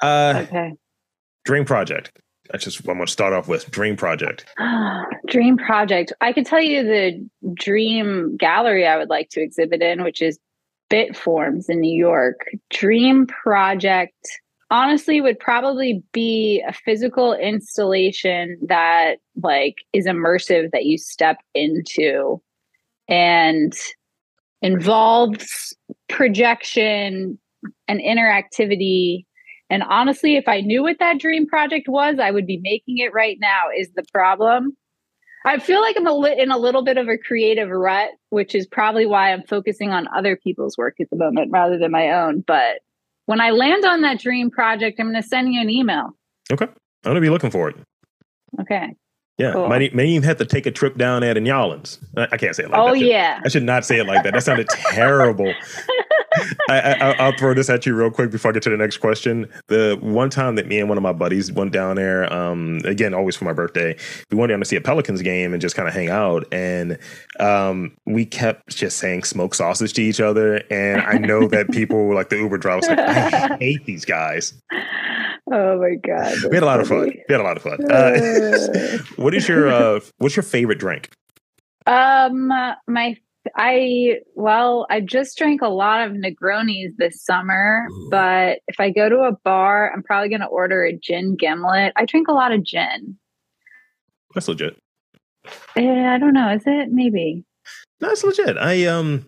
Uh, 0.00 0.44
okay. 0.46 0.72
Dream 1.44 1.64
project. 1.64 2.16
That's 2.52 2.64
just 2.64 2.84
what 2.84 2.92
I'm 2.92 2.98
going 2.98 3.06
to 3.06 3.12
start 3.12 3.32
off 3.32 3.48
with. 3.48 3.70
Dream 3.70 3.96
project. 3.96 4.44
dream 5.26 5.56
project. 5.56 6.12
I 6.20 6.32
could 6.32 6.46
tell 6.46 6.60
you 6.60 6.84
the 6.84 7.28
dream 7.54 8.36
gallery 8.36 8.86
I 8.86 8.98
would 8.98 9.08
like 9.08 9.30
to 9.30 9.40
exhibit 9.40 9.80
in, 9.80 10.04
which 10.04 10.20
is 10.20 10.38
Bitforms 10.90 11.64
in 11.70 11.80
New 11.80 11.96
York. 11.96 12.40
Dream 12.70 13.26
project 13.26 14.28
honestly 14.70 15.20
would 15.20 15.38
probably 15.38 16.02
be 16.12 16.62
a 16.66 16.72
physical 16.72 17.34
installation 17.34 18.58
that 18.68 19.16
like 19.42 19.76
is 19.94 20.06
immersive 20.06 20.70
that 20.72 20.84
you 20.84 20.98
step 20.98 21.38
into 21.54 22.40
and 23.08 23.74
involves 24.60 25.74
projection 26.08 27.38
and 27.88 28.00
interactivity 28.00 29.24
and 29.72 29.82
honestly 29.82 30.36
if 30.36 30.46
i 30.46 30.60
knew 30.60 30.82
what 30.82 30.98
that 30.98 31.18
dream 31.18 31.46
project 31.46 31.88
was 31.88 32.18
i 32.18 32.30
would 32.30 32.46
be 32.46 32.60
making 32.62 32.98
it 32.98 33.12
right 33.12 33.38
now 33.40 33.64
is 33.76 33.90
the 33.96 34.04
problem 34.12 34.76
i 35.44 35.58
feel 35.58 35.80
like 35.80 35.96
i'm 35.96 36.06
a 36.06 36.12
li- 36.12 36.38
in 36.38 36.50
a 36.50 36.58
little 36.58 36.82
bit 36.82 36.98
of 36.98 37.08
a 37.08 37.18
creative 37.18 37.68
rut 37.68 38.10
which 38.30 38.54
is 38.54 38.66
probably 38.66 39.06
why 39.06 39.32
i'm 39.32 39.42
focusing 39.42 39.90
on 39.90 40.06
other 40.16 40.36
people's 40.36 40.78
work 40.78 40.94
at 41.00 41.08
the 41.10 41.16
moment 41.16 41.50
rather 41.50 41.78
than 41.78 41.90
my 41.90 42.10
own 42.10 42.44
but 42.46 42.80
when 43.26 43.40
I 43.40 43.50
land 43.50 43.84
on 43.84 44.02
that 44.02 44.20
dream 44.20 44.50
project, 44.50 44.98
I'm 44.98 45.10
going 45.10 45.22
to 45.22 45.26
send 45.26 45.52
you 45.52 45.60
an 45.60 45.70
email. 45.70 46.10
Okay. 46.52 46.66
I'm 46.66 46.74
going 47.02 47.14
to 47.16 47.20
be 47.20 47.30
looking 47.30 47.50
for 47.50 47.68
it. 47.68 47.76
Okay. 48.60 48.94
Yeah, 49.42 49.54
cool. 49.54 49.68
might, 49.68 49.92
may 49.92 50.06
even 50.06 50.22
have 50.22 50.36
to 50.36 50.44
take 50.44 50.66
a 50.66 50.70
trip 50.70 50.96
down 50.96 51.24
at 51.24 51.36
New 51.36 51.52
Orleans. 51.52 51.98
I 52.16 52.36
can't 52.36 52.54
say 52.54 52.62
it 52.62 52.70
like 52.70 52.78
oh, 52.78 52.86
that. 52.86 52.90
Oh 52.90 52.94
yeah, 52.94 53.40
I 53.44 53.48
should 53.48 53.64
not 53.64 53.84
say 53.84 53.98
it 53.98 54.06
like 54.06 54.22
that. 54.22 54.34
That 54.34 54.44
sounded 54.44 54.68
terrible. 54.68 55.52
I, 56.70 57.16
will 57.18 57.36
throw 57.36 57.52
this 57.52 57.68
at 57.68 57.84
you 57.84 57.94
real 57.94 58.10
quick 58.10 58.30
before 58.30 58.52
I 58.52 58.54
get 58.54 58.62
to 58.62 58.70
the 58.70 58.76
next 58.76 58.98
question. 58.98 59.48
The 59.66 59.98
one 60.00 60.30
time 60.30 60.54
that 60.54 60.68
me 60.68 60.78
and 60.78 60.88
one 60.88 60.96
of 60.96 61.02
my 61.02 61.12
buddies 61.12 61.50
went 61.50 61.72
down 61.72 61.96
there, 61.96 62.32
um, 62.32 62.78
again, 62.84 63.14
always 63.14 63.34
for 63.34 63.44
my 63.44 63.52
birthday, 63.52 63.96
we 64.30 64.38
went 64.38 64.50
down 64.50 64.60
to 64.60 64.64
see 64.64 64.76
a 64.76 64.80
Pelicans 64.80 65.22
game 65.22 65.52
and 65.52 65.60
just 65.60 65.74
kind 65.74 65.88
of 65.88 65.94
hang 65.94 66.08
out. 66.08 66.46
And 66.52 66.98
um, 67.40 67.96
we 68.06 68.24
kept 68.24 68.68
just 68.68 68.98
saying 68.98 69.24
smoke 69.24 69.54
sausage 69.56 69.92
to 69.94 70.02
each 70.02 70.20
other. 70.20 70.62
And 70.70 71.02
I 71.02 71.18
know 71.18 71.48
that 71.48 71.70
people 71.72 72.14
like 72.14 72.28
the 72.28 72.36
Uber 72.36 72.58
drivers 72.58 72.86
like, 72.86 72.98
I 73.00 73.56
hate 73.58 73.84
these 73.86 74.04
guys. 74.04 74.54
Oh 75.54 75.78
my 75.78 75.96
god! 75.96 76.34
We 76.48 76.56
had 76.56 76.62
a 76.62 76.66
lot 76.66 76.86
funny. 76.86 77.08
of 77.10 77.14
fun. 77.14 77.22
We 77.28 77.32
had 77.34 77.40
a 77.40 77.44
lot 77.44 77.56
of 77.58 77.62
fun. 77.62 77.92
Uh, 77.92 78.98
what 79.16 79.31
is 79.34 79.48
your 79.48 79.68
uh, 79.68 80.00
what's 80.18 80.36
your 80.36 80.42
favorite 80.42 80.78
drink? 80.78 81.10
Um, 81.86 82.48
my 82.86 83.16
I 83.56 84.20
well, 84.34 84.86
I 84.88 85.00
just 85.00 85.36
drank 85.36 85.62
a 85.62 85.68
lot 85.68 86.06
of 86.06 86.12
Negronis 86.12 86.96
this 86.96 87.22
summer, 87.24 87.86
Ooh. 87.90 88.08
but 88.10 88.60
if 88.68 88.78
I 88.78 88.90
go 88.90 89.08
to 89.08 89.20
a 89.20 89.32
bar, 89.44 89.92
I'm 89.92 90.02
probably 90.02 90.28
going 90.28 90.40
to 90.42 90.46
order 90.46 90.84
a 90.84 90.96
gin 90.96 91.36
gimlet. 91.36 91.92
I 91.96 92.04
drink 92.04 92.28
a 92.28 92.32
lot 92.32 92.52
of 92.52 92.62
gin. 92.62 93.18
That's 94.34 94.48
legit. 94.48 94.78
Yeah, 95.76 96.14
I 96.14 96.18
don't 96.18 96.34
know. 96.34 96.50
Is 96.50 96.62
it 96.66 96.90
maybe? 96.90 97.44
That's 98.00 98.24
legit. 98.24 98.56
I 98.56 98.86
um 98.86 99.26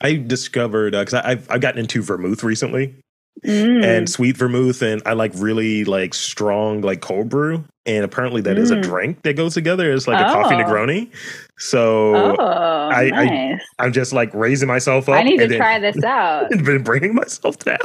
I 0.00 0.14
discovered 0.14 0.92
because 0.92 1.14
uh, 1.14 1.22
I've 1.24 1.50
I've 1.50 1.60
gotten 1.60 1.80
into 1.80 2.02
vermouth 2.02 2.42
recently 2.42 2.96
mm. 3.44 3.84
and 3.84 4.08
sweet 4.08 4.36
vermouth, 4.36 4.82
and 4.82 5.02
I 5.06 5.12
like 5.12 5.32
really 5.36 5.84
like 5.84 6.14
strong 6.14 6.80
like 6.80 7.00
cold 7.00 7.28
brew, 7.28 7.64
and 7.86 8.04
apparently 8.04 8.40
that 8.42 8.56
mm. 8.56 8.60
is 8.60 8.70
a 8.70 8.76
mm. 8.76 8.82
drink 8.82 9.22
that 9.22 9.36
goes 9.36 9.54
together. 9.54 9.92
It's 9.92 10.06
like 10.06 10.24
oh. 10.24 10.28
a 10.28 10.32
coffee 10.32 10.54
oh. 10.54 10.58
Negroni. 10.58 11.10
So 11.58 12.36
oh, 12.38 12.88
I, 12.90 13.10
nice. 13.10 13.60
I 13.78 13.86
am 13.86 13.92
just 13.92 14.12
like 14.12 14.32
raising 14.34 14.68
myself 14.68 15.08
up. 15.08 15.16
I 15.16 15.22
need 15.22 15.38
to 15.38 15.48
then, 15.48 15.58
try 15.58 15.78
this 15.78 16.02
out. 16.04 16.52
and 16.52 16.64
been 16.64 16.82
bringing 16.82 17.14
myself 17.14 17.58
down. 17.58 17.78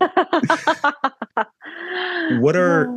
what 2.40 2.56
are 2.56 2.88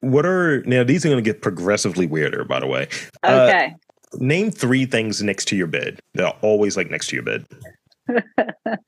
what 0.00 0.26
are 0.26 0.62
now? 0.62 0.84
These 0.84 1.04
are 1.04 1.08
going 1.08 1.22
to 1.22 1.30
get 1.30 1.42
progressively 1.42 2.06
weirder. 2.06 2.44
By 2.44 2.60
the 2.60 2.66
way, 2.66 2.88
uh, 3.22 3.48
okay. 3.48 3.66
Uh, 3.66 3.70
name 4.18 4.50
three 4.50 4.86
things 4.86 5.22
next 5.22 5.46
to 5.46 5.56
your 5.56 5.66
bed 5.66 6.00
that 6.14 6.24
are 6.24 6.36
always 6.42 6.76
like 6.76 6.90
next 6.90 7.08
to 7.08 7.16
your 7.16 7.24
bed. 7.24 7.46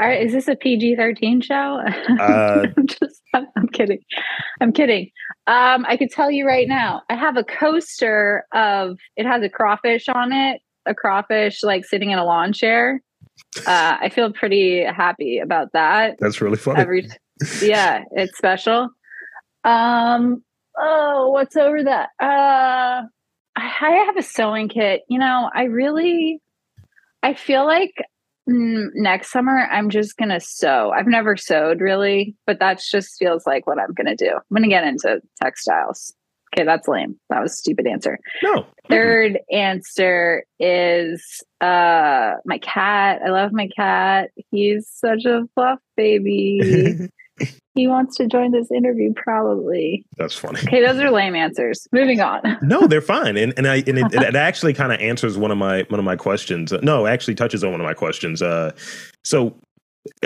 All 0.00 0.06
right, 0.06 0.24
is 0.24 0.32
this 0.32 0.48
a 0.48 0.56
PG 0.56 0.96
thirteen 0.96 1.40
show? 1.42 1.80
Uh, 2.20 2.66
I'm 2.76 2.86
just, 2.86 3.22
I'm, 3.34 3.46
I'm, 3.56 3.68
kidding. 3.68 4.00
I'm 4.60 4.72
kidding. 4.72 5.10
Um, 5.46 5.84
I 5.86 5.96
could 5.96 6.10
tell 6.10 6.30
you 6.30 6.46
right 6.46 6.66
now, 6.66 7.02
I 7.10 7.14
have 7.14 7.36
a 7.36 7.44
coaster 7.44 8.44
of. 8.52 8.96
It 9.16 9.26
has 9.26 9.42
a 9.42 9.48
crawfish 9.50 10.08
on 10.08 10.32
it, 10.32 10.62
a 10.86 10.94
crawfish 10.94 11.62
like 11.62 11.84
sitting 11.84 12.10
in 12.10 12.18
a 12.18 12.24
lawn 12.24 12.52
chair. 12.52 13.02
Uh, 13.66 13.96
I 14.00 14.08
feel 14.08 14.32
pretty 14.32 14.84
happy 14.84 15.38
about 15.38 15.72
that. 15.72 16.16
That's 16.18 16.40
really 16.40 16.56
funny. 16.56 16.80
Every, 16.80 17.08
yeah, 17.62 18.04
it's 18.12 18.36
special. 18.38 18.88
Um, 19.64 20.42
oh, 20.78 21.30
what's 21.30 21.56
over 21.56 21.84
that? 21.84 22.08
Uh, 22.20 23.02
I 23.56 23.90
have 24.06 24.16
a 24.16 24.22
sewing 24.22 24.68
kit. 24.68 25.02
You 25.08 25.18
know, 25.18 25.50
I 25.54 25.64
really, 25.64 26.40
I 27.22 27.34
feel 27.34 27.66
like 27.66 27.94
next 28.94 29.30
summer 29.30 29.68
i'm 29.70 29.90
just 29.90 30.16
gonna 30.16 30.40
sew. 30.40 30.90
I've 30.94 31.06
never 31.06 31.36
sewed 31.36 31.80
really 31.80 32.34
but 32.46 32.58
that 32.60 32.80
just 32.80 33.18
feels 33.18 33.46
like 33.46 33.66
what 33.66 33.78
i'm 33.78 33.94
gonna 33.94 34.16
do. 34.16 34.30
I'm 34.30 34.54
gonna 34.54 34.68
get 34.68 34.84
into 34.84 35.20
textiles. 35.40 36.12
Okay 36.52 36.64
that's 36.64 36.88
lame. 36.88 37.16
That 37.28 37.42
was 37.42 37.52
a 37.52 37.56
stupid 37.56 37.86
answer. 37.86 38.18
No. 38.42 38.66
3rd 38.90 39.36
answer 39.52 40.44
is 40.58 41.42
uh 41.60 42.32
my 42.44 42.58
cat. 42.58 43.20
I 43.24 43.30
love 43.30 43.52
my 43.52 43.68
cat. 43.68 44.30
He's 44.50 44.88
such 44.88 45.24
a 45.24 45.42
fluff 45.54 45.78
baby 45.96 47.08
he 47.74 47.86
wants 47.86 48.16
to 48.16 48.26
join 48.26 48.52
this 48.52 48.70
interview 48.70 49.12
probably. 49.14 50.04
That's 50.16 50.34
funny. 50.34 50.60
Okay 50.60 50.84
those 50.84 51.00
are 51.00 51.10
lame 51.10 51.34
answers. 51.34 51.86
Moving 51.92 52.20
on. 52.20 52.40
No 52.62 52.86
they're 52.86 53.00
fine. 53.00 53.36
And 53.36 53.52
and 53.56 53.66
i 53.66 53.76
and 53.86 53.98
it, 53.98 54.12
it 54.12 54.36
actually 54.36 54.74
kind 54.74 54.92
of 54.92 55.00
answers 55.00 55.36
one 55.36 55.50
of 55.50 55.58
my 55.58 55.84
one 55.88 55.98
of 55.98 56.04
my 56.04 56.16
questions. 56.16 56.72
No 56.82 57.06
actually 57.06 57.34
touches 57.34 57.64
on 57.64 57.72
one 57.72 57.80
of 57.80 57.86
my 57.86 57.94
questions. 57.94 58.42
Uh 58.42 58.72
so 59.24 59.56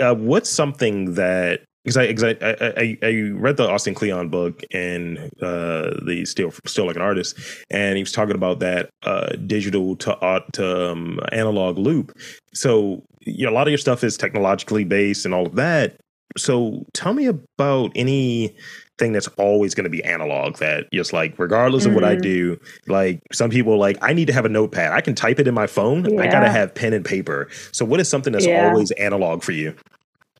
uh 0.01 0.15
what's 0.15 0.49
something 0.49 1.13
that 1.15 1.61
because 1.83 1.97
I, 1.97 2.13
cause 2.13 2.23
I, 2.23 2.35
I, 2.41 2.97
I 3.03 3.31
read 3.35 3.57
the 3.57 3.69
Austin 3.69 3.93
Kleon 3.93 4.29
book 4.29 4.63
and 4.71 5.19
uh, 5.39 5.93
the 6.03 6.25
still 6.25 6.51
Steal 6.65 6.87
Like 6.87 6.95
an 6.95 7.03
Artist, 7.03 7.37
and 7.69 7.95
he 7.95 8.01
was 8.01 8.11
talking 8.11 8.33
about 8.33 8.57
that 8.59 8.89
uh, 9.03 9.35
digital 9.45 9.95
to 9.97 10.17
art 10.17 10.51
to 10.53 10.91
um, 10.91 11.19
analog 11.31 11.77
loop. 11.77 12.11
So 12.55 13.03
you 13.21 13.45
know, 13.45 13.51
a 13.51 13.53
lot 13.53 13.67
of 13.67 13.71
your 13.71 13.77
stuff 13.77 14.03
is 14.03 14.17
technologically 14.17 14.83
based 14.83 15.25
and 15.25 15.33
all 15.33 15.45
of 15.45 15.55
that. 15.55 15.97
So 16.37 16.85
tell 16.93 17.13
me 17.13 17.25
about 17.25 17.91
anything 17.95 19.13
that's 19.13 19.27
always 19.37 19.73
going 19.73 19.85
to 19.85 19.89
be 19.89 20.03
analog 20.03 20.57
that 20.57 20.91
just 20.91 21.13
like 21.13 21.37
regardless 21.37 21.83
mm-hmm. 21.83 21.91
of 21.91 21.95
what 21.95 22.03
I 22.03 22.13
mm-hmm. 22.13 22.21
do, 22.21 22.59
like 22.87 23.21
some 23.31 23.49
people 23.49 23.77
like 23.77 23.97
I 24.01 24.13
need 24.13 24.25
to 24.27 24.33
have 24.33 24.45
a 24.45 24.49
notepad. 24.49 24.91
I 24.91 25.01
can 25.01 25.15
type 25.15 25.39
it 25.39 25.47
in 25.47 25.53
my 25.53 25.67
phone. 25.67 26.05
Yeah. 26.05 26.21
I 26.21 26.27
got 26.27 26.41
to 26.41 26.49
have 26.49 26.73
pen 26.73 26.93
and 26.93 27.05
paper. 27.05 27.47
So 27.71 27.85
what 27.85 27.99
is 27.99 28.09
something 28.09 28.33
that's 28.33 28.45
yeah. 28.45 28.69
always 28.69 28.91
analog 28.91 29.43
for 29.43 29.51
you? 29.51 29.75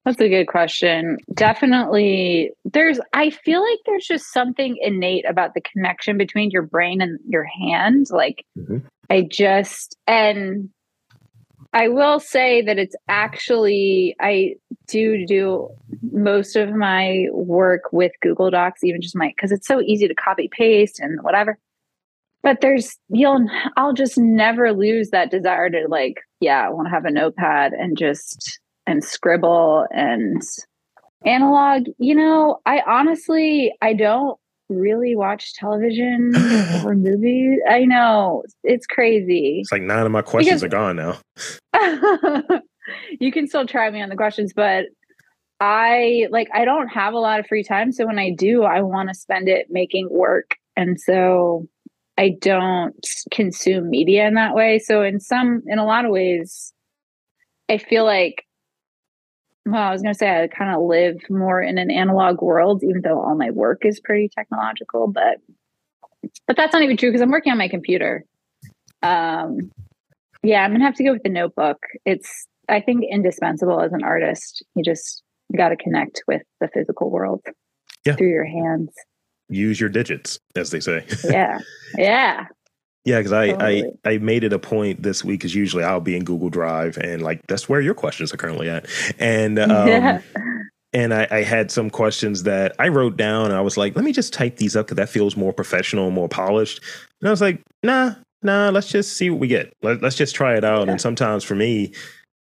That's 0.05 0.21
a 0.21 0.29
good 0.29 0.45
question. 0.45 1.17
Definitely 1.33 2.51
there's 2.63 2.99
I 3.13 3.31
feel 3.31 3.61
like 3.61 3.79
there's 3.85 4.05
just 4.05 4.31
something 4.31 4.77
innate 4.79 5.27
about 5.27 5.55
the 5.55 5.61
connection 5.61 6.17
between 6.17 6.51
your 6.51 6.61
brain 6.61 7.01
and 7.01 7.19
your 7.27 7.43
hand. 7.43 8.07
Like 8.11 8.45
mm-hmm. 8.57 8.79
I 9.09 9.21
just 9.21 9.97
and 10.07 10.69
I 11.75 11.89
will 11.89 12.21
say 12.21 12.61
that 12.61 12.79
it's 12.79 12.95
actually 13.09 14.15
I 14.21 14.55
do 14.87 15.25
do 15.25 15.69
most 16.13 16.55
of 16.55 16.73
my 16.73 17.25
work 17.33 17.91
with 17.91 18.13
Google 18.21 18.49
Docs, 18.49 18.85
even 18.85 19.01
just 19.01 19.15
my 19.15 19.33
because 19.35 19.51
it's 19.51 19.67
so 19.67 19.81
easy 19.81 20.07
to 20.07 20.15
copy 20.15 20.49
paste 20.49 21.01
and 21.01 21.21
whatever. 21.21 21.59
But 22.41 22.61
there's 22.61 22.97
you'll 23.09 23.45
I'll 23.75 23.91
just 23.93 24.17
never 24.17 24.71
lose 24.71 25.09
that 25.09 25.31
desire 25.31 25.69
to 25.69 25.85
like 25.89 26.21
yeah 26.39 26.65
I 26.65 26.69
want 26.69 26.87
to 26.87 26.91
have 26.91 27.03
a 27.03 27.11
notepad 27.11 27.73
and 27.73 27.97
just 27.97 28.57
and 28.87 29.03
scribble 29.03 29.85
and 29.91 30.41
analog. 31.25 31.87
You 31.97 32.15
know 32.15 32.61
I 32.65 32.83
honestly 32.87 33.73
I 33.81 33.95
don't 33.95 34.39
really 34.69 35.15
watch 35.15 35.53
television 35.53 36.33
or 36.85 36.95
movies. 36.95 37.59
I 37.69 37.85
know 37.85 38.43
it's 38.63 38.87
crazy. 38.87 39.59
It's 39.61 39.71
like 39.71 39.81
nine 39.81 40.05
of 40.05 40.11
my 40.11 40.21
questions 40.21 40.61
because, 40.61 40.73
are 40.73 40.93
gone 40.93 40.95
now. 40.95 42.59
you 43.19 43.31
can 43.31 43.47
still 43.47 43.65
try 43.65 43.89
me 43.89 44.01
on 44.01 44.09
the 44.09 44.15
questions, 44.15 44.53
but 44.55 44.85
I 45.59 46.27
like 46.31 46.49
I 46.53 46.65
don't 46.65 46.89
have 46.89 47.13
a 47.13 47.19
lot 47.19 47.39
of 47.39 47.47
free 47.47 47.63
time, 47.63 47.91
so 47.91 48.05
when 48.05 48.19
I 48.19 48.31
do, 48.31 48.63
I 48.63 48.81
want 48.81 49.09
to 49.09 49.15
spend 49.15 49.47
it 49.47 49.67
making 49.69 50.09
work. 50.11 50.55
And 50.75 50.99
so 50.99 51.67
I 52.17 52.35
don't 52.39 53.05
consume 53.31 53.89
media 53.89 54.27
in 54.27 54.33
that 54.35 54.55
way. 54.55 54.79
So 54.79 55.01
in 55.01 55.19
some 55.19 55.63
in 55.67 55.79
a 55.79 55.85
lot 55.85 56.05
of 56.05 56.11
ways, 56.11 56.73
I 57.69 57.77
feel 57.77 58.05
like 58.05 58.44
well, 59.65 59.81
I 59.81 59.91
was 59.91 60.01
going 60.01 60.13
to 60.13 60.17
say 60.17 60.43
I 60.43 60.47
kind 60.47 60.75
of 60.75 60.83
live 60.83 61.17
more 61.29 61.61
in 61.61 61.77
an 61.77 61.89
analog 61.89 62.41
world, 62.41 62.83
even 62.83 63.01
though 63.01 63.19
all 63.19 63.35
my 63.35 63.49
work 63.49 63.83
is 63.83 63.99
pretty 63.99 64.29
technological. 64.29 65.07
But 65.07 65.37
but 66.47 66.55
that's 66.55 66.73
not 66.73 66.83
even 66.83 66.97
true 66.97 67.09
because 67.09 67.21
I'm 67.21 67.31
working 67.31 67.51
on 67.51 67.57
my 67.57 67.67
computer. 67.67 68.25
Um, 69.01 69.71
yeah, 70.43 70.63
I'm 70.63 70.71
gonna 70.71 70.85
have 70.85 70.95
to 70.95 71.03
go 71.03 71.13
with 71.13 71.23
the 71.23 71.29
notebook. 71.29 71.77
It's 72.05 72.47
I 72.69 72.81
think 72.81 73.03
indispensable 73.09 73.81
as 73.81 73.91
an 73.93 74.03
artist. 74.03 74.63
You 74.75 74.83
just 74.83 75.23
got 75.55 75.69
to 75.69 75.75
connect 75.75 76.23
with 76.27 76.41
the 76.59 76.67
physical 76.67 77.09
world 77.09 77.41
yeah. 78.05 78.15
through 78.15 78.29
your 78.29 78.45
hands. 78.45 78.89
Use 79.49 79.79
your 79.79 79.89
digits, 79.89 80.39
as 80.55 80.71
they 80.71 80.79
say. 80.79 81.05
yeah, 81.23 81.59
yeah. 81.97 82.45
Yeah, 83.05 83.19
because 83.19 83.33
I, 83.33 83.51
totally. 83.51 83.91
I 84.03 84.13
I 84.13 84.17
made 84.17 84.43
it 84.43 84.51
a 84.51 84.59
point 84.59 85.03
this 85.03 85.23
week 85.23 85.41
because 85.41 85.53
usually 85.53 85.83
I'll 85.83 86.01
be 86.01 86.15
in 86.15 86.23
Google 86.23 86.49
Drive 86.49 86.97
and 86.97 87.21
like 87.21 87.45
that's 87.47 87.69
where 87.69 87.79
your 87.79 87.93
questions 87.93 88.33
are 88.33 88.37
currently 88.37 88.67
at, 88.67 88.87
and 89.19 89.59
um, 89.59 89.87
yeah. 89.87 90.21
and 90.91 91.13
I, 91.13 91.27
I, 91.29 91.43
had 91.43 91.69
some 91.69 91.91
questions 91.91 92.43
that 92.43 92.75
I 92.79 92.87
wrote 92.87 93.15
down 93.15 93.45
and 93.45 93.53
I 93.53 93.61
was 93.61 93.77
like, 93.77 93.95
let 93.95 94.03
me 94.03 94.11
just 94.11 94.33
type 94.33 94.57
these 94.57 94.75
up 94.75 94.87
because 94.87 94.97
that 94.97 95.09
feels 95.09 95.37
more 95.37 95.53
professional, 95.53 96.09
more 96.09 96.27
polished. 96.27 96.81
And 97.21 97.27
I 97.27 97.31
was 97.31 97.41
like, 97.41 97.61
nah, 97.83 98.15
nah, 98.41 98.69
let's 98.69 98.87
just 98.87 99.17
see 99.17 99.29
what 99.29 99.39
we 99.39 99.47
get. 99.47 99.71
Let, 99.83 100.03
us 100.03 100.15
just 100.15 100.33
try 100.33 100.55
it 100.55 100.63
out. 100.63 100.85
Yeah. 100.85 100.93
And 100.93 101.01
sometimes 101.01 101.43
for 101.43 101.55
me, 101.55 101.91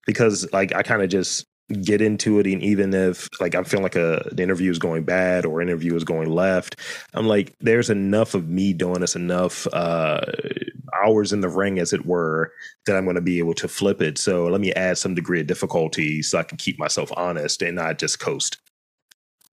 because 0.06 0.50
like 0.52 0.74
I 0.74 0.82
kind 0.82 1.02
of 1.02 1.08
just 1.08 1.44
get 1.72 2.00
into 2.00 2.38
it 2.38 2.46
and 2.46 2.62
even 2.62 2.92
if 2.94 3.28
like 3.40 3.54
i'm 3.54 3.64
feeling 3.64 3.82
like 3.82 3.96
a 3.96 4.28
the 4.32 4.42
interview 4.42 4.70
is 4.70 4.78
going 4.78 5.04
bad 5.04 5.44
or 5.44 5.60
interview 5.60 5.94
is 5.94 6.04
going 6.04 6.30
left 6.30 6.76
i'm 7.14 7.26
like 7.26 7.54
there's 7.60 7.90
enough 7.90 8.34
of 8.34 8.48
me 8.48 8.72
doing 8.72 9.00
this 9.00 9.16
enough 9.16 9.66
uh 9.72 10.20
hours 11.02 11.32
in 11.32 11.40
the 11.40 11.48
ring 11.48 11.78
as 11.78 11.92
it 11.92 12.06
were 12.06 12.52
that 12.86 12.96
i'm 12.96 13.04
going 13.04 13.16
to 13.16 13.20
be 13.20 13.38
able 13.38 13.54
to 13.54 13.68
flip 13.68 14.02
it 14.02 14.18
so 14.18 14.46
let 14.46 14.60
me 14.60 14.72
add 14.74 14.98
some 14.98 15.14
degree 15.14 15.40
of 15.40 15.46
difficulty 15.46 16.22
so 16.22 16.38
i 16.38 16.42
can 16.42 16.58
keep 16.58 16.78
myself 16.78 17.10
honest 17.16 17.62
and 17.62 17.76
not 17.76 17.98
just 17.98 18.20
coast 18.20 18.58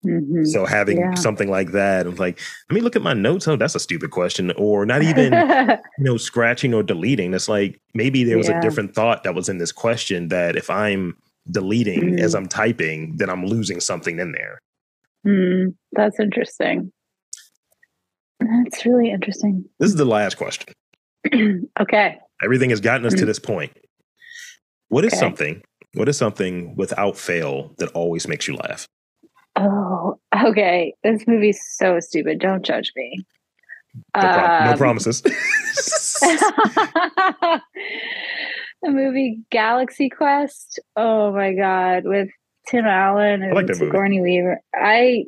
Mm-hmm. 0.05 0.45
So 0.45 0.65
having 0.65 0.99
yeah. 0.99 1.13
something 1.15 1.49
like 1.49 1.71
that, 1.73 2.07
I'm 2.07 2.15
like, 2.15 2.39
let 2.69 2.75
me 2.75 2.81
look 2.81 2.95
at 2.95 3.01
my 3.01 3.13
notes. 3.13 3.47
Oh, 3.47 3.57
that's 3.57 3.75
a 3.75 3.79
stupid 3.79 4.11
question, 4.11 4.51
or 4.51 4.85
not 4.85 5.01
even 5.01 5.33
you 5.97 6.03
know 6.05 6.15
scratching 6.15 6.73
or 6.73 6.83
deleting. 6.83 7.33
It's 7.33 7.49
like 7.49 7.81
maybe 7.93 8.23
there 8.23 8.37
was 8.37 8.47
yeah. 8.47 8.59
a 8.59 8.61
different 8.61 8.95
thought 8.95 9.23
that 9.23 9.35
was 9.35 9.49
in 9.49 9.57
this 9.57 9.73
question 9.73 10.29
that 10.29 10.55
if 10.55 10.69
I'm 10.69 11.17
deleting 11.51 12.17
mm. 12.17 12.19
as 12.19 12.35
I'm 12.35 12.47
typing, 12.47 13.17
then 13.17 13.29
I'm 13.29 13.45
losing 13.45 13.79
something 13.79 14.19
in 14.19 14.31
there. 14.31 14.59
Mm, 15.25 15.75
that's 15.91 16.19
interesting. 16.19 16.91
That's 18.39 18.85
really 18.85 19.11
interesting. 19.11 19.65
This 19.79 19.89
is 19.89 19.95
the 19.95 20.05
last 20.05 20.37
question. 20.37 20.73
okay. 21.79 22.17
Everything 22.43 22.69
has 22.69 22.79
gotten 22.79 23.05
us 23.05 23.13
mm. 23.13 23.19
to 23.19 23.25
this 23.25 23.39
point. 23.39 23.73
What 24.87 25.05
is 25.05 25.13
okay. 25.13 25.19
something? 25.19 25.61
What 25.93 26.07
is 26.07 26.17
something 26.17 26.75
without 26.75 27.17
fail 27.17 27.73
that 27.79 27.89
always 27.89 28.27
makes 28.27 28.47
you 28.47 28.55
laugh? 28.55 28.87
Oh, 29.55 30.19
okay. 30.45 30.93
This 31.03 31.27
movie's 31.27 31.59
so 31.75 31.99
stupid. 31.99 32.39
Don't 32.39 32.63
judge 32.63 32.91
me. 32.95 33.25
No, 34.15 34.21
um, 34.21 34.65
no 34.65 34.77
promises. 34.77 35.21
the 36.21 37.61
movie 38.83 39.41
Galaxy 39.49 40.09
Quest. 40.09 40.79
Oh 40.95 41.31
my 41.33 41.53
god, 41.53 42.03
with 42.05 42.29
Tim 42.67 42.85
Allen 42.85 43.41
and 43.43 43.53
like 43.53 43.73
Sigourney 43.73 44.21
Weaver. 44.21 44.61
I 44.75 45.25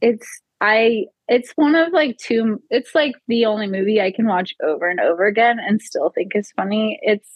it's 0.00 0.26
I 0.60 1.06
it's 1.28 1.52
one 1.56 1.74
of 1.74 1.92
like 1.92 2.16
two 2.18 2.62
it's 2.70 2.94
like 2.94 3.14
the 3.28 3.46
only 3.46 3.66
movie 3.66 4.00
I 4.00 4.12
can 4.12 4.26
watch 4.26 4.54
over 4.62 4.88
and 4.88 5.00
over 5.00 5.26
again 5.26 5.58
and 5.58 5.80
still 5.80 6.10
think 6.10 6.32
is 6.34 6.52
funny. 6.52 6.98
It's 7.02 7.28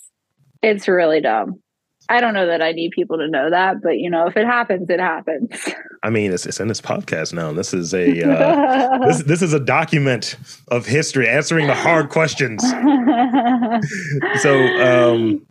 it's 0.62 0.88
really 0.88 1.20
dumb. 1.20 1.60
I 2.08 2.20
don't 2.20 2.34
know 2.34 2.46
that 2.46 2.62
I 2.62 2.72
need 2.72 2.90
people 2.90 3.18
to 3.18 3.28
know 3.28 3.50
that, 3.50 3.76
but 3.82 3.98
you 3.98 4.10
know, 4.10 4.26
if 4.26 4.36
it 4.36 4.46
happens, 4.46 4.90
it 4.90 5.00
happens. 5.00 5.68
I 6.02 6.10
mean, 6.10 6.32
it's, 6.32 6.46
it's 6.46 6.60
in 6.60 6.68
this 6.68 6.80
podcast 6.80 7.32
now. 7.32 7.52
This 7.52 7.74
is 7.74 7.92
a 7.92 8.22
uh, 8.22 9.06
this 9.06 9.22
this 9.26 9.42
is 9.42 9.52
a 9.52 9.60
document 9.60 10.36
of 10.68 10.86
history, 10.86 11.28
answering 11.28 11.66
the 11.66 11.74
hard 11.74 12.08
questions. 12.08 12.62
so, 14.40 14.56
um, 14.80 15.46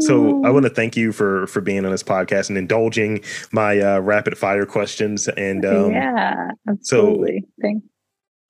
so 0.00 0.44
I 0.44 0.50
want 0.50 0.64
to 0.64 0.70
thank 0.70 0.96
you 0.96 1.10
for 1.10 1.46
for 1.46 1.60
being 1.60 1.84
on 1.84 1.90
this 1.90 2.02
podcast 2.02 2.48
and 2.48 2.58
indulging 2.58 3.24
my 3.50 3.80
uh, 3.80 4.00
rapid 4.00 4.36
fire 4.36 4.66
questions. 4.66 5.26
And 5.28 5.64
um, 5.64 5.92
yeah, 5.92 6.50
absolutely. 6.68 7.40
So, 7.40 7.48
Thanks 7.62 7.86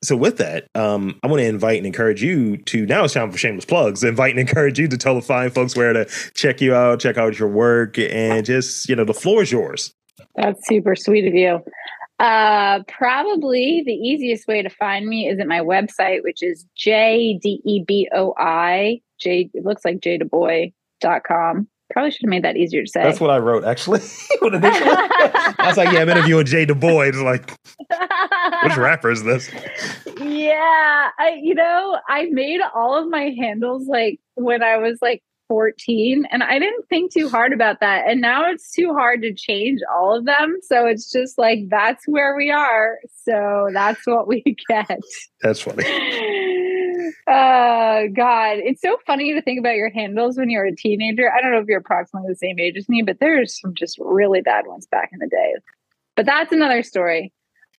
so 0.04 0.16
with 0.16 0.36
that, 0.36 0.68
um, 0.74 1.18
I 1.22 1.26
want 1.26 1.40
to 1.40 1.46
invite 1.46 1.78
and 1.78 1.86
encourage 1.86 2.22
you 2.22 2.58
to 2.58 2.86
now 2.86 3.04
it's 3.04 3.14
time 3.14 3.30
for 3.30 3.38
shameless 3.38 3.64
plugs. 3.64 4.04
Invite 4.04 4.30
and 4.30 4.40
encourage 4.40 4.78
you 4.78 4.86
to 4.88 4.96
tell 4.96 5.14
the 5.14 5.22
fine 5.22 5.50
folks 5.50 5.74
where 5.74 5.92
to 5.92 6.04
check 6.34 6.60
you 6.60 6.74
out, 6.74 7.00
check 7.00 7.16
out 7.16 7.38
your 7.38 7.48
work, 7.48 7.98
and 7.98 8.44
just 8.44 8.88
you 8.88 8.96
know 8.96 9.04
the 9.04 9.14
floor 9.14 9.42
is 9.42 9.50
yours. 9.50 9.94
That's 10.37 10.66
super 10.66 10.96
sweet 10.96 11.27
of 11.27 11.35
you. 11.35 11.61
Uh, 12.20 12.81
probably 12.87 13.83
the 13.85 13.92
easiest 13.92 14.46
way 14.46 14.62
to 14.62 14.70
find 14.70 15.07
me 15.07 15.29
is 15.29 15.40
at 15.40 15.48
my 15.48 15.61
website, 15.61 16.22
which 16.22 16.42
is 16.42 16.64
j 16.77 17.38
d 17.42 17.61
e 17.64 17.83
b 17.85 18.09
o 18.14 18.35
i 18.38 19.00
j. 19.18 19.50
It 19.53 19.64
looks 19.64 19.85
like 19.85 20.00
j 20.00 20.18
dot 21.00 21.22
com. 21.24 21.68
Probably 21.90 22.11
should 22.11 22.22
have 22.22 22.31
made 22.31 22.44
that 22.44 22.57
easier 22.57 22.83
to 22.83 22.88
say. 22.88 23.03
That's 23.03 23.20
what 23.20 23.31
I 23.31 23.38
wrote 23.38 23.64
actually. 23.64 24.00
I 24.42 25.66
was 25.66 25.77
like, 25.77 25.92
yeah, 25.92 26.00
I'm 26.00 26.09
interviewing 26.09 26.46
Jay 26.46 26.64
Du 26.64 26.74
Bois. 26.74 27.03
It's 27.03 27.18
like, 27.18 27.50
which 28.62 28.77
rapper 28.77 29.11
is 29.11 29.24
this? 29.24 29.50
Yeah, 30.18 31.11
I 31.18 31.38
you 31.42 31.55
know 31.55 31.98
I 32.09 32.27
made 32.31 32.61
all 32.74 32.96
of 32.96 33.11
my 33.11 33.35
handles 33.38 33.88
like 33.88 34.20
when 34.35 34.62
I 34.62 34.79
was 34.79 34.98
like 35.03 35.22
14 35.48 36.26
and 36.30 36.42
I 36.42 36.59
didn't 36.59 36.88
think 36.88 37.12
too 37.12 37.28
hard 37.28 37.52
about 37.52 37.80
that. 37.80 38.09
And 38.09 38.20
now 38.20 38.50
it's 38.50 38.70
too 38.70 38.92
hard 38.92 39.22
to 39.22 39.35
change 39.35 39.80
all 39.94 40.16
of 40.16 40.24
them. 40.24 40.59
So 40.62 40.87
it's 40.87 41.11
just 41.11 41.38
like 41.38 41.68
that's 41.68 42.07
where 42.07 42.37
we 42.37 42.50
are. 42.50 42.98
So 43.24 43.68
that's 43.72 44.07
what 44.07 44.26
we 44.26 44.42
get. 44.68 45.00
That's 45.42 45.61
funny. 45.61 45.85
uh 47.26 48.04
god 48.14 48.59
it's 48.59 48.80
so 48.80 48.96
funny 49.07 49.35
to 49.35 49.42
think 49.42 49.59
about 49.59 49.74
your 49.74 49.90
handles 49.90 50.38
when 50.38 50.48
you're 50.48 50.64
a 50.64 50.74
teenager 50.74 51.30
i 51.30 51.40
don't 51.40 51.50
know 51.50 51.59
if 51.59 51.66
you're 51.66 51.78
approximately 51.78 52.30
the 52.30 52.37
same 52.37 52.59
age 52.59 52.76
as 52.76 52.88
me 52.88 53.02
but 53.02 53.18
there's 53.20 53.61
some 53.61 53.74
just 53.74 53.98
really 54.00 54.40
bad 54.40 54.66
ones 54.66 54.87
back 54.87 55.11
in 55.12 55.18
the 55.18 55.26
day 55.26 55.54
but 56.16 56.24
that's 56.24 56.52
another 56.52 56.83
story 56.83 57.33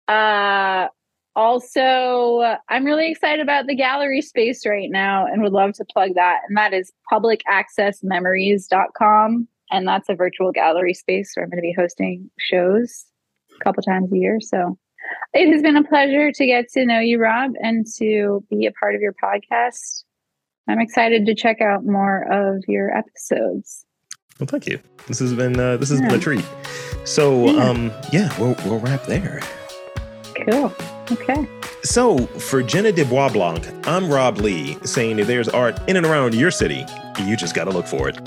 uh 0.09 0.89
also 1.37 2.57
i'm 2.69 2.85
really 2.85 3.11
excited 3.11 3.41
about 3.41 3.67
the 3.67 3.75
gallery 3.75 4.23
space 4.23 4.65
right 4.67 4.91
now 4.91 5.27
and 5.27 5.43
would 5.43 5.53
love 5.53 5.73
to 5.73 5.85
plug 5.93 6.11
that 6.15 6.43
and 6.49 6.57
that 6.57 6.73
is 6.73 6.93
publicaccessmemories.com 7.13 9.49
and 9.71 9.89
that's 9.89 10.09
a 10.09 10.15
virtual 10.15 10.53
gallery 10.53 10.95
space 10.95 11.33
where 11.35 11.45
i'm 11.45 11.51
going 11.51 11.59
to 11.59 11.63
be 11.63 11.75
hosting 11.77 12.31
shows 12.39 13.07
a 13.61 13.65
couple 13.65 13.83
times 13.83 14.13
a 14.13 14.17
year 14.17 14.39
so 14.41 14.79
it 15.33 15.53
has 15.53 15.63
been 15.63 15.77
a 15.77 15.85
pleasure 15.85 16.33
to 16.33 16.47
get 16.47 16.71
to 16.73 16.87
know 16.87 17.01
you, 17.01 17.19
Rob, 17.19 17.53
and 17.61 17.87
to 17.99 18.45
be 18.51 18.67
a 18.67 18.73
part 18.73 18.95
of 18.95 19.01
your 19.01 19.15
podcast. 19.15 20.05
I'm 20.69 20.81
excited 20.81 21.27
to 21.27 21.35
check 21.35 21.61
out 21.61 21.85
more 21.85 22.27
of 22.31 22.65
your 22.69 22.97
episodes. 22.97 23.85
Well, 24.41 24.47
thank 24.47 24.67
you. 24.67 24.81
This 25.07 25.19
has 25.19 25.35
been 25.35 25.59
uh, 25.59 25.77
this 25.77 25.91
has 25.91 26.01
yeah. 26.01 26.09
been 26.09 26.19
a 26.19 26.23
treat. 26.23 26.45
So, 27.05 27.51
yeah. 27.51 27.65
um, 27.65 27.93
yeah, 28.13 28.33
we'll 28.41 28.57
we'll 28.65 28.81
wrap 28.81 29.05
there. 29.05 29.41
Cool. 30.35 30.73
Okay. 31.11 31.47
So, 31.83 32.27
for 32.27 32.63
Jenna 32.63 32.91
deBoisblanc, 32.91 33.87
I'm 33.87 34.11
Rob 34.11 34.39
Lee 34.39 34.79
saying 34.85 35.19
that 35.19 35.27
there's 35.27 35.49
art 35.49 35.79
in 35.89 35.97
and 35.97 36.07
around 36.07 36.35
your 36.35 36.51
city. 36.51 36.87
You 37.21 37.37
just 37.37 37.55
got 37.55 37.65
to 37.65 37.71
look 37.71 37.87
for 37.87 38.09
it. 38.09 38.19